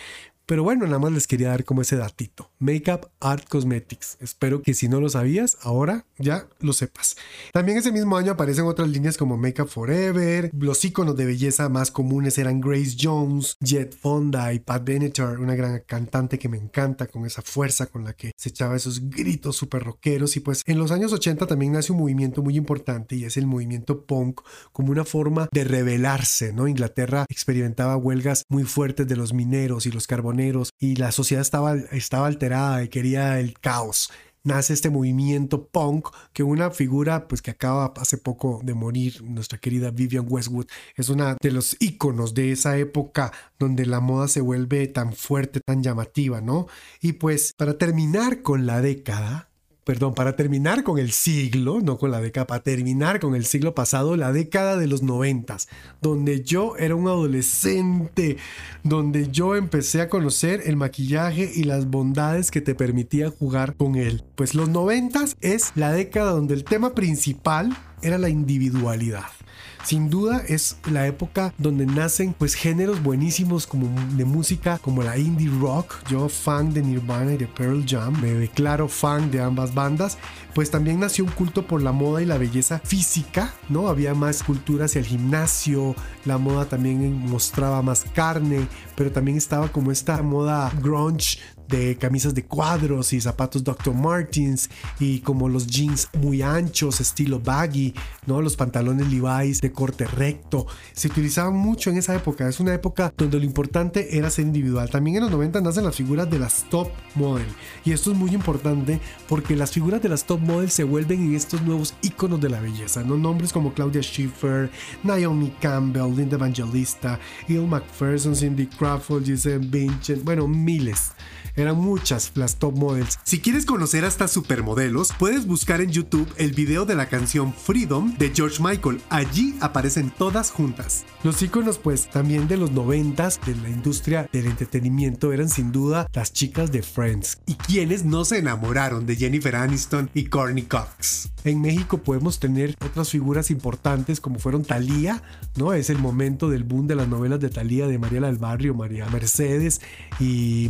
pero 0.51 0.63
bueno, 0.63 0.85
nada 0.85 0.99
más 0.99 1.13
les 1.13 1.27
quería 1.27 1.47
dar 1.47 1.63
como 1.63 1.81
ese 1.81 1.95
datito. 1.95 2.51
Makeup 2.59 3.07
Art 3.21 3.47
Cosmetics. 3.47 4.17
Espero 4.19 4.61
que 4.61 4.73
si 4.73 4.89
no 4.89 4.99
lo 4.99 5.07
sabías, 5.07 5.57
ahora 5.61 6.05
ya 6.17 6.49
lo 6.59 6.73
sepas. 6.73 7.15
También 7.53 7.77
ese 7.77 7.93
mismo 7.93 8.17
año 8.17 8.33
aparecen 8.33 8.65
otras 8.65 8.89
líneas 8.89 9.15
como 9.15 9.37
Makeup 9.37 9.69
Forever. 9.69 10.51
Los 10.53 10.83
iconos 10.83 11.15
de 11.15 11.23
belleza 11.23 11.69
más 11.69 11.89
comunes 11.89 12.37
eran 12.37 12.59
Grace 12.59 12.97
Jones, 12.99 13.55
Jet 13.61 13.95
Fonda 13.97 14.51
y 14.51 14.59
Pat 14.59 14.83
Benatar, 14.83 15.39
una 15.39 15.55
gran 15.55 15.83
cantante 15.87 16.37
que 16.37 16.49
me 16.49 16.57
encanta 16.57 17.07
con 17.07 17.25
esa 17.25 17.41
fuerza 17.41 17.85
con 17.85 18.03
la 18.03 18.11
que 18.11 18.33
se 18.35 18.49
echaba 18.49 18.75
esos 18.75 19.09
gritos 19.09 19.55
súper 19.55 19.83
rockeros. 19.83 20.35
Y 20.35 20.41
pues 20.41 20.63
en 20.65 20.79
los 20.79 20.91
años 20.91 21.13
80 21.13 21.47
también 21.47 21.71
nace 21.71 21.93
un 21.93 21.99
movimiento 21.99 22.43
muy 22.43 22.57
importante 22.57 23.15
y 23.15 23.23
es 23.23 23.37
el 23.37 23.47
movimiento 23.47 24.05
punk 24.05 24.41
como 24.73 24.91
una 24.91 25.05
forma 25.05 25.47
de 25.53 25.63
rebelarse, 25.63 26.51
¿no? 26.51 26.67
Inglaterra 26.67 27.25
experimentaba 27.29 27.95
huelgas 27.95 28.43
muy 28.49 28.65
fuertes 28.65 29.07
de 29.07 29.15
los 29.15 29.31
mineros 29.31 29.85
y 29.85 29.91
los 29.91 30.07
carboneros 30.07 30.40
y 30.79 30.95
la 30.95 31.11
sociedad 31.11 31.41
estaba, 31.41 31.75
estaba 31.75 32.27
alterada 32.27 32.83
y 32.83 32.89
quería 32.89 33.39
el 33.39 33.59
caos. 33.59 34.11
Nace 34.43 34.73
este 34.73 34.89
movimiento 34.89 35.67
punk 35.67 36.09
que 36.33 36.41
una 36.41 36.71
figura 36.71 37.27
pues 37.27 37.43
que 37.43 37.51
acaba 37.51 37.93
hace 37.97 38.17
poco 38.17 38.59
de 38.63 38.73
morir, 38.73 39.21
nuestra 39.21 39.59
querida 39.59 39.91
Vivian 39.91 40.25
Westwood, 40.27 40.65
es 40.95 41.09
una 41.09 41.37
de 41.39 41.51
los 41.51 41.77
íconos 41.79 42.33
de 42.33 42.51
esa 42.51 42.75
época 42.77 43.31
donde 43.59 43.85
la 43.85 43.99
moda 43.99 44.27
se 44.27 44.41
vuelve 44.41 44.87
tan 44.87 45.13
fuerte, 45.13 45.59
tan 45.59 45.83
llamativa, 45.83 46.41
¿no? 46.41 46.65
Y 47.01 47.13
pues 47.13 47.53
para 47.55 47.77
terminar 47.77 48.41
con 48.41 48.65
la 48.65 48.81
década, 48.81 49.50
perdón, 49.91 50.13
para 50.13 50.37
terminar 50.37 50.85
con 50.85 50.99
el 50.99 51.11
siglo, 51.11 51.81
no 51.81 51.97
con 51.97 52.11
la 52.11 52.21
década, 52.21 52.47
para 52.47 52.63
terminar 52.63 53.19
con 53.19 53.35
el 53.35 53.43
siglo 53.43 53.75
pasado, 53.75 54.15
la 54.15 54.31
década 54.31 54.77
de 54.77 54.87
los 54.87 55.03
noventas, 55.03 55.67
donde 56.01 56.45
yo 56.45 56.77
era 56.77 56.95
un 56.95 57.09
adolescente, 57.09 58.37
donde 58.83 59.29
yo 59.31 59.57
empecé 59.57 59.99
a 59.99 60.07
conocer 60.07 60.61
el 60.63 60.77
maquillaje 60.77 61.51
y 61.53 61.65
las 61.65 61.87
bondades 61.87 62.51
que 62.51 62.61
te 62.61 62.73
permitía 62.73 63.31
jugar 63.31 63.75
con 63.75 63.97
él. 63.97 64.23
Pues 64.35 64.55
los 64.55 64.69
noventas 64.69 65.35
es 65.41 65.73
la 65.75 65.91
década 65.91 66.31
donde 66.31 66.53
el 66.53 66.63
tema 66.63 66.95
principal 66.95 67.77
era 68.01 68.17
la 68.17 68.29
individualidad. 68.29 69.40
Sin 69.83 70.09
duda 70.09 70.43
es 70.47 70.77
la 70.89 71.07
época 71.07 71.53
donde 71.57 71.85
nacen 71.85 72.33
pues 72.37 72.53
géneros 72.53 73.01
buenísimos 73.01 73.65
como 73.65 73.89
de 74.15 74.25
música 74.25 74.77
como 74.77 75.01
la 75.01 75.17
indie 75.17 75.49
rock. 75.59 75.95
Yo 76.07 76.29
fan 76.29 76.73
de 76.73 76.81
Nirvana 76.81 77.33
y 77.33 77.37
de 77.37 77.47
Pearl 77.47 77.83
Jam, 77.87 78.19
me 78.21 78.31
declaro 78.31 78.87
fan 78.87 79.31
de 79.31 79.41
ambas 79.41 79.73
bandas. 79.73 80.17
Pues 80.53 80.71
también 80.71 80.99
nació 80.99 81.25
un 81.25 81.31
culto 81.31 81.65
por 81.65 81.81
la 81.81 81.91
moda 81.91 82.21
y 82.21 82.25
la 82.25 82.37
belleza 82.37 82.79
física, 82.79 83.53
¿no? 83.69 83.87
Había 83.87 84.13
más 84.13 84.43
cultura 84.43 84.85
hacia 84.85 84.99
el 84.99 85.05
gimnasio, 85.05 85.95
la 86.25 86.37
moda 86.37 86.65
también 86.65 87.13
mostraba 87.27 87.81
más 87.81 88.05
carne, 88.13 88.67
pero 88.95 89.11
también 89.11 89.37
estaba 89.37 89.71
como 89.71 89.91
esta 89.91 90.21
moda 90.21 90.71
grunge 90.81 91.37
de 91.71 91.97
camisas 91.97 92.35
de 92.35 92.45
cuadros 92.45 93.13
y 93.13 93.21
zapatos 93.21 93.63
Dr. 93.63 93.95
Martins 93.95 94.69
y 94.99 95.21
como 95.21 95.49
los 95.49 95.65
jeans 95.65 96.09
muy 96.21 96.41
anchos, 96.41 96.99
estilo 96.99 97.39
baggy, 97.39 97.93
¿no? 98.27 98.41
Los 98.41 98.57
pantalones 98.57 99.09
Levi's 99.09 99.61
de 99.61 99.71
corte 99.71 100.05
recto. 100.05 100.67
Se 100.93 101.07
utilizaban 101.07 101.55
mucho 101.55 101.89
en 101.89 101.97
esa 101.97 102.13
época. 102.13 102.47
Es 102.47 102.59
una 102.59 102.73
época 102.73 103.13
donde 103.17 103.39
lo 103.39 103.45
importante 103.45 104.17
era 104.17 104.29
ser 104.29 104.45
individual. 104.45 104.89
También 104.89 105.17
en 105.17 105.23
los 105.23 105.31
90 105.31 105.61
nacen 105.61 105.85
las 105.85 105.95
figuras 105.95 106.29
de 106.29 106.39
las 106.39 106.69
top 106.69 106.89
model. 107.15 107.47
Y 107.85 107.93
esto 107.93 108.11
es 108.11 108.17
muy 108.17 108.31
importante 108.31 108.99
porque 109.29 109.55
las 109.55 109.71
figuras 109.71 110.01
de 110.01 110.09
las 110.09 110.25
top 110.25 110.40
model 110.41 110.69
se 110.69 110.83
vuelven 110.83 111.21
en 111.21 111.35
estos 111.35 111.61
nuevos 111.61 111.93
iconos 112.01 112.41
de 112.41 112.49
la 112.49 112.59
belleza, 112.59 113.03
¿no? 113.03 113.17
Nombres 113.17 113.53
como 113.53 113.73
Claudia 113.73 114.01
Schiffer, 114.01 114.69
Naomi 115.03 115.51
Campbell, 115.59 116.15
Linda 116.15 116.35
Evangelista, 116.35 117.19
Il 117.47 117.67
McPherson, 117.67 118.35
Cindy 118.35 118.67
Crawford, 118.67 119.23
Giselle 119.25 119.65
Vincent, 119.65 120.23
bueno, 120.23 120.47
miles. 120.47 121.13
Eran 121.55 121.77
muchas 121.77 122.31
las 122.35 122.57
top 122.57 122.77
models. 122.77 123.19
Si 123.23 123.39
quieres 123.39 123.65
conocer 123.65 124.05
a 124.05 124.07
estas 124.07 124.31
supermodelos, 124.31 125.09
puedes 125.17 125.45
buscar 125.45 125.81
en 125.81 125.91
YouTube 125.91 126.27
el 126.37 126.53
video 126.53 126.85
de 126.85 126.95
la 126.95 127.07
canción 127.07 127.53
Freedom 127.53 128.15
de 128.17 128.31
George 128.33 128.61
Michael. 128.61 129.01
Allí 129.09 129.55
aparecen 129.61 130.11
todas 130.11 130.51
juntas. 130.51 131.05
Los 131.23 131.41
iconos 131.41 131.77
pues 131.77 132.09
también 132.09 132.47
de 132.47 132.57
los 132.57 132.71
noventas 132.71 133.39
de 133.45 133.55
la 133.55 133.69
industria 133.69 134.29
del 134.31 134.47
entretenimiento 134.47 135.33
eran 135.33 135.49
sin 135.49 135.71
duda 135.71 136.07
las 136.13 136.33
chicas 136.33 136.71
de 136.71 136.81
Friends. 136.81 137.39
¿Y 137.45 137.55
quienes 137.55 138.05
no 138.05 138.25
se 138.25 138.39
enamoraron 138.39 139.05
de 139.05 139.15
Jennifer 139.15 139.55
Aniston 139.55 140.09
y 140.13 140.25
Courtney 140.25 140.63
Cox? 140.63 141.29
En 141.43 141.61
México 141.61 141.97
podemos 141.97 142.39
tener 142.39 142.75
otras 142.85 143.09
figuras 143.09 143.49
importantes 143.49 144.21
como 144.21 144.39
fueron 144.39 144.63
Thalía, 144.63 145.23
¿no? 145.55 145.73
Es 145.73 145.89
el 145.89 145.97
momento 145.97 146.49
del 146.49 146.63
boom 146.63 146.87
de 146.87 146.95
las 146.95 147.07
novelas 147.07 147.39
de 147.39 147.49
Thalía, 147.49 147.87
de 147.87 147.97
Mariela 147.97 148.27
del 148.27 148.37
Barrio, 148.37 148.75
María 148.75 149.07
Mercedes 149.09 149.81
y 150.19 150.69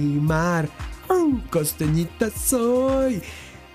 Marimar. 0.00 0.68
Costeñita 1.50 2.30
soy. 2.30 3.22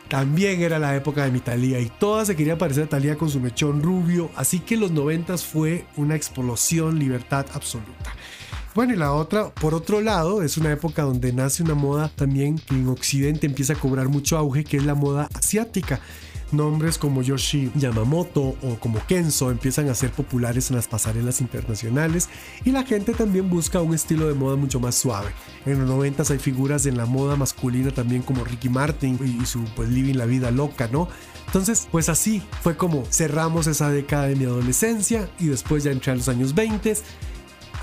También 0.07 0.61
era 0.61 0.77
la 0.77 0.95
época 0.95 1.25
de 1.25 1.31
mi 1.31 1.39
Thalía 1.39 1.79
y 1.79 1.89
todas 1.99 2.27
se 2.27 2.35
querían 2.35 2.57
parecer 2.57 2.83
a 2.83 2.89
Thalía 2.89 3.17
con 3.17 3.29
su 3.29 3.39
mechón 3.39 3.81
rubio, 3.81 4.29
así 4.35 4.59
que 4.59 4.77
los 4.77 4.91
noventas 4.91 5.43
fue 5.43 5.85
una 5.97 6.15
explosión, 6.15 6.99
libertad 6.99 7.45
absoluta. 7.53 8.13
Bueno, 8.75 8.93
y 8.93 8.97
la 8.97 9.13
otra, 9.13 9.49
por 9.49 9.73
otro 9.73 10.01
lado, 10.01 10.43
es 10.43 10.57
una 10.57 10.71
época 10.71 11.01
donde 11.01 11.33
nace 11.33 11.63
una 11.63 11.75
moda 11.75 12.11
también 12.13 12.59
que 12.59 12.75
en 12.75 12.87
Occidente 12.87 13.47
empieza 13.47 13.73
a 13.73 13.77
cobrar 13.77 14.09
mucho 14.09 14.37
auge, 14.37 14.63
que 14.63 14.77
es 14.77 14.85
la 14.85 14.95
moda 14.95 15.27
asiática. 15.33 15.99
Nombres 16.55 16.97
como 16.97 17.21
Yoshi 17.21 17.71
Yamamoto 17.75 18.55
o 18.61 18.77
como 18.79 19.05
Kenzo 19.05 19.51
empiezan 19.51 19.89
a 19.89 19.95
ser 19.95 20.11
populares 20.11 20.69
en 20.69 20.75
las 20.75 20.87
pasarelas 20.87 21.41
internacionales 21.41 22.29
y 22.63 22.71
la 22.71 22.83
gente 22.83 23.13
también 23.13 23.49
busca 23.49 23.81
un 23.81 23.93
estilo 23.93 24.27
de 24.27 24.33
moda 24.33 24.55
mucho 24.55 24.79
más 24.79 24.95
suave. 24.95 25.29
En 25.65 25.79
los 25.79 25.89
90 25.89 26.23
hay 26.29 26.39
figuras 26.39 26.85
en 26.85 26.97
la 26.97 27.05
moda 27.05 27.35
masculina 27.35 27.91
también 27.91 28.21
como 28.21 28.43
Ricky 28.43 28.69
Martin 28.69 29.19
y 29.23 29.45
su 29.45 29.63
pues 29.75 29.89
living 29.89 30.15
la 30.15 30.25
vida 30.25 30.51
loca, 30.51 30.87
¿no? 30.91 31.07
Entonces, 31.45 31.87
pues 31.91 32.09
así 32.09 32.41
fue 32.61 32.75
como 32.75 33.05
cerramos 33.05 33.67
esa 33.67 33.89
década 33.89 34.27
de 34.27 34.35
mi 34.35 34.45
adolescencia 34.45 35.29
y 35.39 35.47
después 35.47 35.83
ya 35.83 35.91
entré 35.91 36.11
a 36.11 36.15
los 36.15 36.27
años 36.27 36.53
20. 36.53 36.95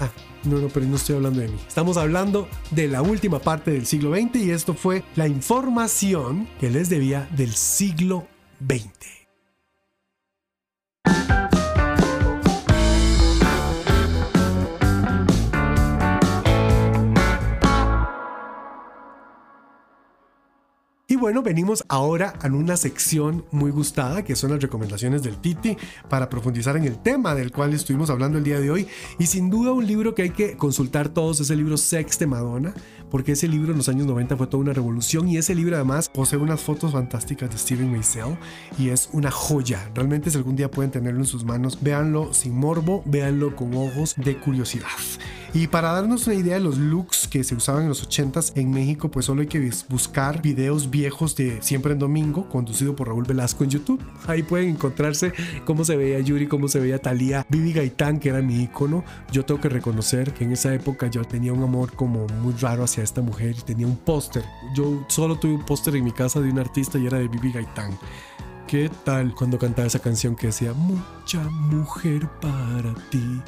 Ah, 0.00 0.10
no, 0.44 0.58
no, 0.58 0.68
pero 0.68 0.86
no 0.86 0.96
estoy 0.96 1.16
hablando 1.16 1.40
de 1.40 1.48
mí. 1.48 1.58
Estamos 1.66 1.96
hablando 1.96 2.48
de 2.70 2.88
la 2.88 3.02
última 3.02 3.38
parte 3.38 3.70
del 3.70 3.86
siglo 3.86 4.14
XX 4.14 4.36
y 4.36 4.50
esto 4.50 4.74
fue 4.74 5.04
la 5.14 5.28
información 5.28 6.48
que 6.58 6.70
les 6.70 6.88
debía 6.88 7.28
del 7.36 7.54
siglo 7.54 8.26
20. 8.62 9.22
Y 21.12 21.16
bueno, 21.16 21.42
venimos 21.42 21.84
ahora 21.88 22.32
a 22.40 22.46
una 22.46 22.74
sección 22.78 23.44
muy 23.50 23.70
gustada 23.70 24.24
que 24.24 24.34
son 24.34 24.50
las 24.50 24.62
recomendaciones 24.62 25.22
del 25.22 25.36
Titi 25.36 25.76
para 26.08 26.30
profundizar 26.30 26.74
en 26.78 26.84
el 26.84 27.02
tema 27.02 27.34
del 27.34 27.52
cual 27.52 27.74
estuvimos 27.74 28.08
hablando 28.08 28.38
el 28.38 28.44
día 28.44 28.60
de 28.60 28.70
hoy. 28.70 28.88
Y 29.18 29.26
sin 29.26 29.50
duda 29.50 29.72
un 29.72 29.86
libro 29.86 30.14
que 30.14 30.22
hay 30.22 30.30
que 30.30 30.56
consultar 30.56 31.10
todos 31.10 31.40
es 31.40 31.50
el 31.50 31.58
libro 31.58 31.76
Sex 31.76 32.18
de 32.18 32.26
Madonna, 32.26 32.72
porque 33.12 33.32
ese 33.32 33.46
libro 33.46 33.72
en 33.72 33.76
los 33.76 33.90
años 33.90 34.06
90 34.06 34.38
fue 34.38 34.46
toda 34.46 34.62
una 34.62 34.72
revolución 34.72 35.28
y 35.28 35.36
ese 35.36 35.54
libro 35.54 35.76
además 35.76 36.08
posee 36.08 36.38
unas 36.38 36.62
fotos 36.62 36.92
fantásticas 36.92 37.50
de 37.50 37.58
Steven 37.58 37.92
Meisel 37.92 38.38
y 38.78 38.88
es 38.88 39.10
una 39.12 39.30
joya. 39.30 39.90
Realmente 39.94 40.30
si 40.30 40.38
algún 40.38 40.56
día 40.56 40.70
pueden 40.70 40.90
tenerlo 40.90 41.20
en 41.20 41.26
sus 41.26 41.44
manos, 41.44 41.76
véanlo 41.82 42.32
sin 42.32 42.56
morbo, 42.56 43.02
véanlo 43.04 43.54
con 43.54 43.74
ojos 43.74 44.14
de 44.16 44.38
curiosidad. 44.38 44.88
Y 45.54 45.66
para 45.66 45.92
darnos 45.92 46.26
una 46.26 46.36
idea 46.36 46.54
de 46.54 46.60
los 46.60 46.78
looks 46.78 47.28
que 47.28 47.44
se 47.44 47.54
usaban 47.54 47.82
en 47.82 47.90
los 47.90 48.08
80s 48.08 48.52
en 48.54 48.70
México, 48.70 49.10
pues 49.10 49.26
solo 49.26 49.42
hay 49.42 49.48
que 49.48 49.70
buscar 49.90 50.40
videos 50.40 50.88
viejos 50.88 51.36
de 51.36 51.60
Siempre 51.60 51.92
en 51.92 51.98
Domingo, 51.98 52.48
conducido 52.48 52.96
por 52.96 53.08
Raúl 53.08 53.24
Velasco 53.24 53.62
en 53.62 53.68
YouTube. 53.68 54.02
Ahí 54.26 54.42
pueden 54.42 54.70
encontrarse 54.70 55.34
cómo 55.66 55.84
se 55.84 55.96
veía 55.96 56.20
Yuri, 56.20 56.46
cómo 56.46 56.68
se 56.68 56.80
veía 56.80 56.98
Talía, 56.98 57.44
Vivi 57.50 57.74
Gaitán, 57.74 58.18
que 58.18 58.30
era 58.30 58.40
mi 58.40 58.62
icono. 58.62 59.04
Yo 59.30 59.44
tengo 59.44 59.60
que 59.60 59.68
reconocer 59.68 60.32
que 60.32 60.44
en 60.44 60.52
esa 60.52 60.72
época 60.72 61.08
yo 61.08 61.22
tenía 61.22 61.52
un 61.52 61.62
amor 61.62 61.92
como 61.92 62.26
muy 62.40 62.54
raro 62.54 62.84
hacia 62.84 63.01
esta 63.02 63.22
mujer 63.22 63.56
y 63.58 63.62
tenía 63.62 63.86
un 63.86 63.96
póster. 63.96 64.44
Yo 64.74 65.04
solo 65.08 65.36
tuve 65.36 65.54
un 65.54 65.64
póster 65.64 65.96
en 65.96 66.04
mi 66.04 66.12
casa 66.12 66.40
de 66.40 66.50
un 66.50 66.58
artista 66.58 66.98
y 66.98 67.06
era 67.06 67.18
de 67.18 67.28
Vivi 67.28 67.52
Gaitán. 67.52 67.98
¿Qué 68.66 68.90
tal 69.04 69.34
cuando 69.34 69.58
cantaba 69.58 69.86
esa 69.86 69.98
canción 69.98 70.34
que 70.34 70.46
decía 70.46 70.72
Mucha 70.72 71.40
mujer 71.40 72.28
para 72.40 72.94
ti? 73.10 73.42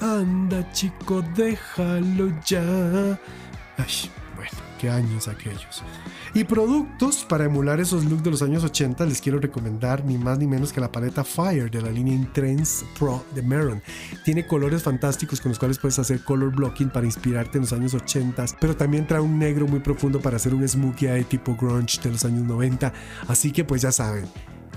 Anda 0.00 0.70
chico, 0.72 1.22
déjalo 1.34 2.30
ya. 2.44 3.18
Ay, 3.78 4.10
bueno, 4.36 4.52
qué 4.78 4.90
años 4.90 5.28
aquellos. 5.28 5.82
Y 6.34 6.44
productos 6.44 7.24
para 7.24 7.44
emular 7.44 7.80
esos 7.80 8.04
looks 8.04 8.22
de 8.22 8.30
los 8.30 8.42
años 8.42 8.62
80 8.62 9.06
les 9.06 9.20
quiero 9.20 9.40
recomendar 9.40 10.04
ni 10.04 10.18
más 10.18 10.38
ni 10.38 10.46
menos 10.46 10.72
que 10.72 10.80
la 10.80 10.92
paleta 10.92 11.24
Fire 11.24 11.70
de 11.70 11.82
la 11.82 11.90
línea 11.90 12.14
Intense 12.14 12.84
Pro 12.98 13.24
de 13.34 13.42
Meron. 13.42 13.82
Tiene 14.24 14.46
colores 14.46 14.82
fantásticos 14.82 15.40
con 15.40 15.50
los 15.50 15.58
cuales 15.58 15.78
puedes 15.78 15.98
hacer 15.98 16.22
color 16.22 16.54
blocking 16.54 16.90
para 16.90 17.06
inspirarte 17.06 17.58
en 17.58 17.62
los 17.62 17.72
años 17.72 17.94
80, 17.94 18.44
pero 18.60 18.76
también 18.76 19.06
trae 19.06 19.20
un 19.20 19.38
negro 19.38 19.66
muy 19.66 19.80
profundo 19.80 20.20
para 20.20 20.36
hacer 20.36 20.54
un 20.54 20.66
smokey 20.68 21.08
eye 21.08 21.24
tipo 21.24 21.56
grunge 21.56 22.00
de 22.02 22.10
los 22.10 22.24
años 22.24 22.44
90. 22.44 22.92
Así 23.28 23.50
que 23.50 23.64
pues 23.64 23.82
ya 23.82 23.92
saben, 23.92 24.26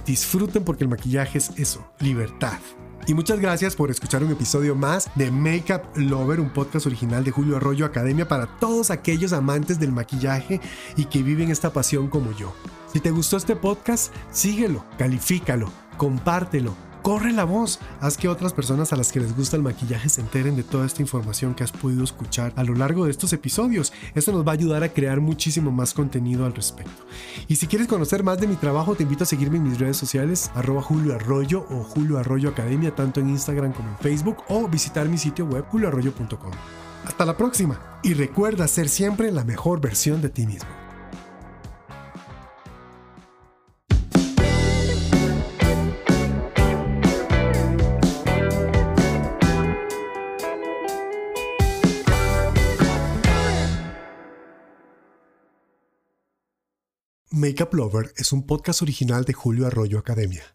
disfruten 0.05 0.63
porque 0.63 0.85
el 0.85 0.89
maquillaje 0.89 1.37
es 1.37 1.51
eso, 1.57 1.91
libertad. 1.99 2.59
Y 3.09 3.15
muchas 3.15 3.39
gracias 3.39 3.75
por 3.75 3.89
escuchar 3.89 4.23
un 4.23 4.31
episodio 4.31 4.75
más 4.75 5.09
de 5.15 5.31
Makeup 5.31 5.81
Lover, 5.95 6.39
un 6.39 6.51
podcast 6.51 6.85
original 6.85 7.23
de 7.23 7.31
Julio 7.31 7.57
Arroyo 7.57 7.83
Academia 7.83 8.27
para 8.27 8.45
todos 8.59 8.91
aquellos 8.91 9.33
amantes 9.33 9.79
del 9.79 9.91
maquillaje 9.91 10.61
y 10.95 11.05
que 11.05 11.23
viven 11.23 11.49
esta 11.49 11.73
pasión 11.73 12.07
como 12.07 12.31
yo. 12.33 12.53
Si 12.93 12.99
te 12.99 13.09
gustó 13.09 13.37
este 13.37 13.55
podcast, 13.55 14.13
síguelo, 14.29 14.85
califícalo, 14.99 15.71
compártelo 15.97 16.88
corre 17.01 17.31
la 17.31 17.43
voz, 17.43 17.79
haz 18.01 18.17
que 18.17 18.27
otras 18.27 18.53
personas 18.53 18.93
a 18.93 18.95
las 18.95 19.11
que 19.11 19.19
les 19.19 19.35
gusta 19.35 19.55
el 19.55 19.63
maquillaje 19.63 20.09
se 20.09 20.21
enteren 20.21 20.55
de 20.55 20.63
toda 20.63 20.85
esta 20.85 21.01
información 21.01 21.53
que 21.53 21.63
has 21.63 21.71
podido 21.71 22.03
escuchar 22.03 22.53
a 22.55 22.63
lo 22.63 22.75
largo 22.75 23.05
de 23.05 23.11
estos 23.11 23.33
episodios. 23.33 23.93
Esto 24.15 24.31
nos 24.31 24.45
va 24.45 24.51
a 24.51 24.53
ayudar 24.53 24.83
a 24.83 24.89
crear 24.89 25.21
muchísimo 25.21 25.71
más 25.71 25.93
contenido 25.93 26.45
al 26.45 26.53
respecto. 26.53 27.05
Y 27.47 27.55
si 27.55 27.67
quieres 27.67 27.87
conocer 27.87 28.23
más 28.23 28.39
de 28.39 28.47
mi 28.47 28.55
trabajo, 28.55 28.95
te 28.95 29.03
invito 29.03 29.23
a 29.23 29.27
seguirme 29.27 29.57
en 29.57 29.63
mis 29.63 29.79
redes 29.79 29.97
sociales, 29.97 30.51
arroba 30.55 30.81
Julio 30.81 31.15
Arroyo 31.15 31.65
o 31.69 31.83
Julio 31.83 32.17
Arroyo 32.17 32.49
Academia, 32.49 32.95
tanto 32.95 33.19
en 33.19 33.29
Instagram 33.29 33.73
como 33.73 33.89
en 33.89 33.97
Facebook, 33.97 34.37
o 34.47 34.67
visitar 34.67 35.07
mi 35.07 35.17
sitio 35.17 35.45
web 35.45 35.65
julioarroyo.com. 35.69 36.51
Hasta 37.05 37.25
la 37.25 37.37
próxima 37.37 37.79
y 38.03 38.13
recuerda 38.13 38.67
ser 38.67 38.89
siempre 38.89 39.31
la 39.31 39.43
mejor 39.43 39.81
versión 39.81 40.21
de 40.21 40.29
ti 40.29 40.45
mismo. 40.45 40.88
Makeup 57.39 57.73
Lover 57.73 58.11
es 58.17 58.33
un 58.33 58.45
podcast 58.45 58.81
original 58.81 59.23
de 59.23 59.31
Julio 59.31 59.65
Arroyo 59.65 59.97
Academia. 59.97 60.53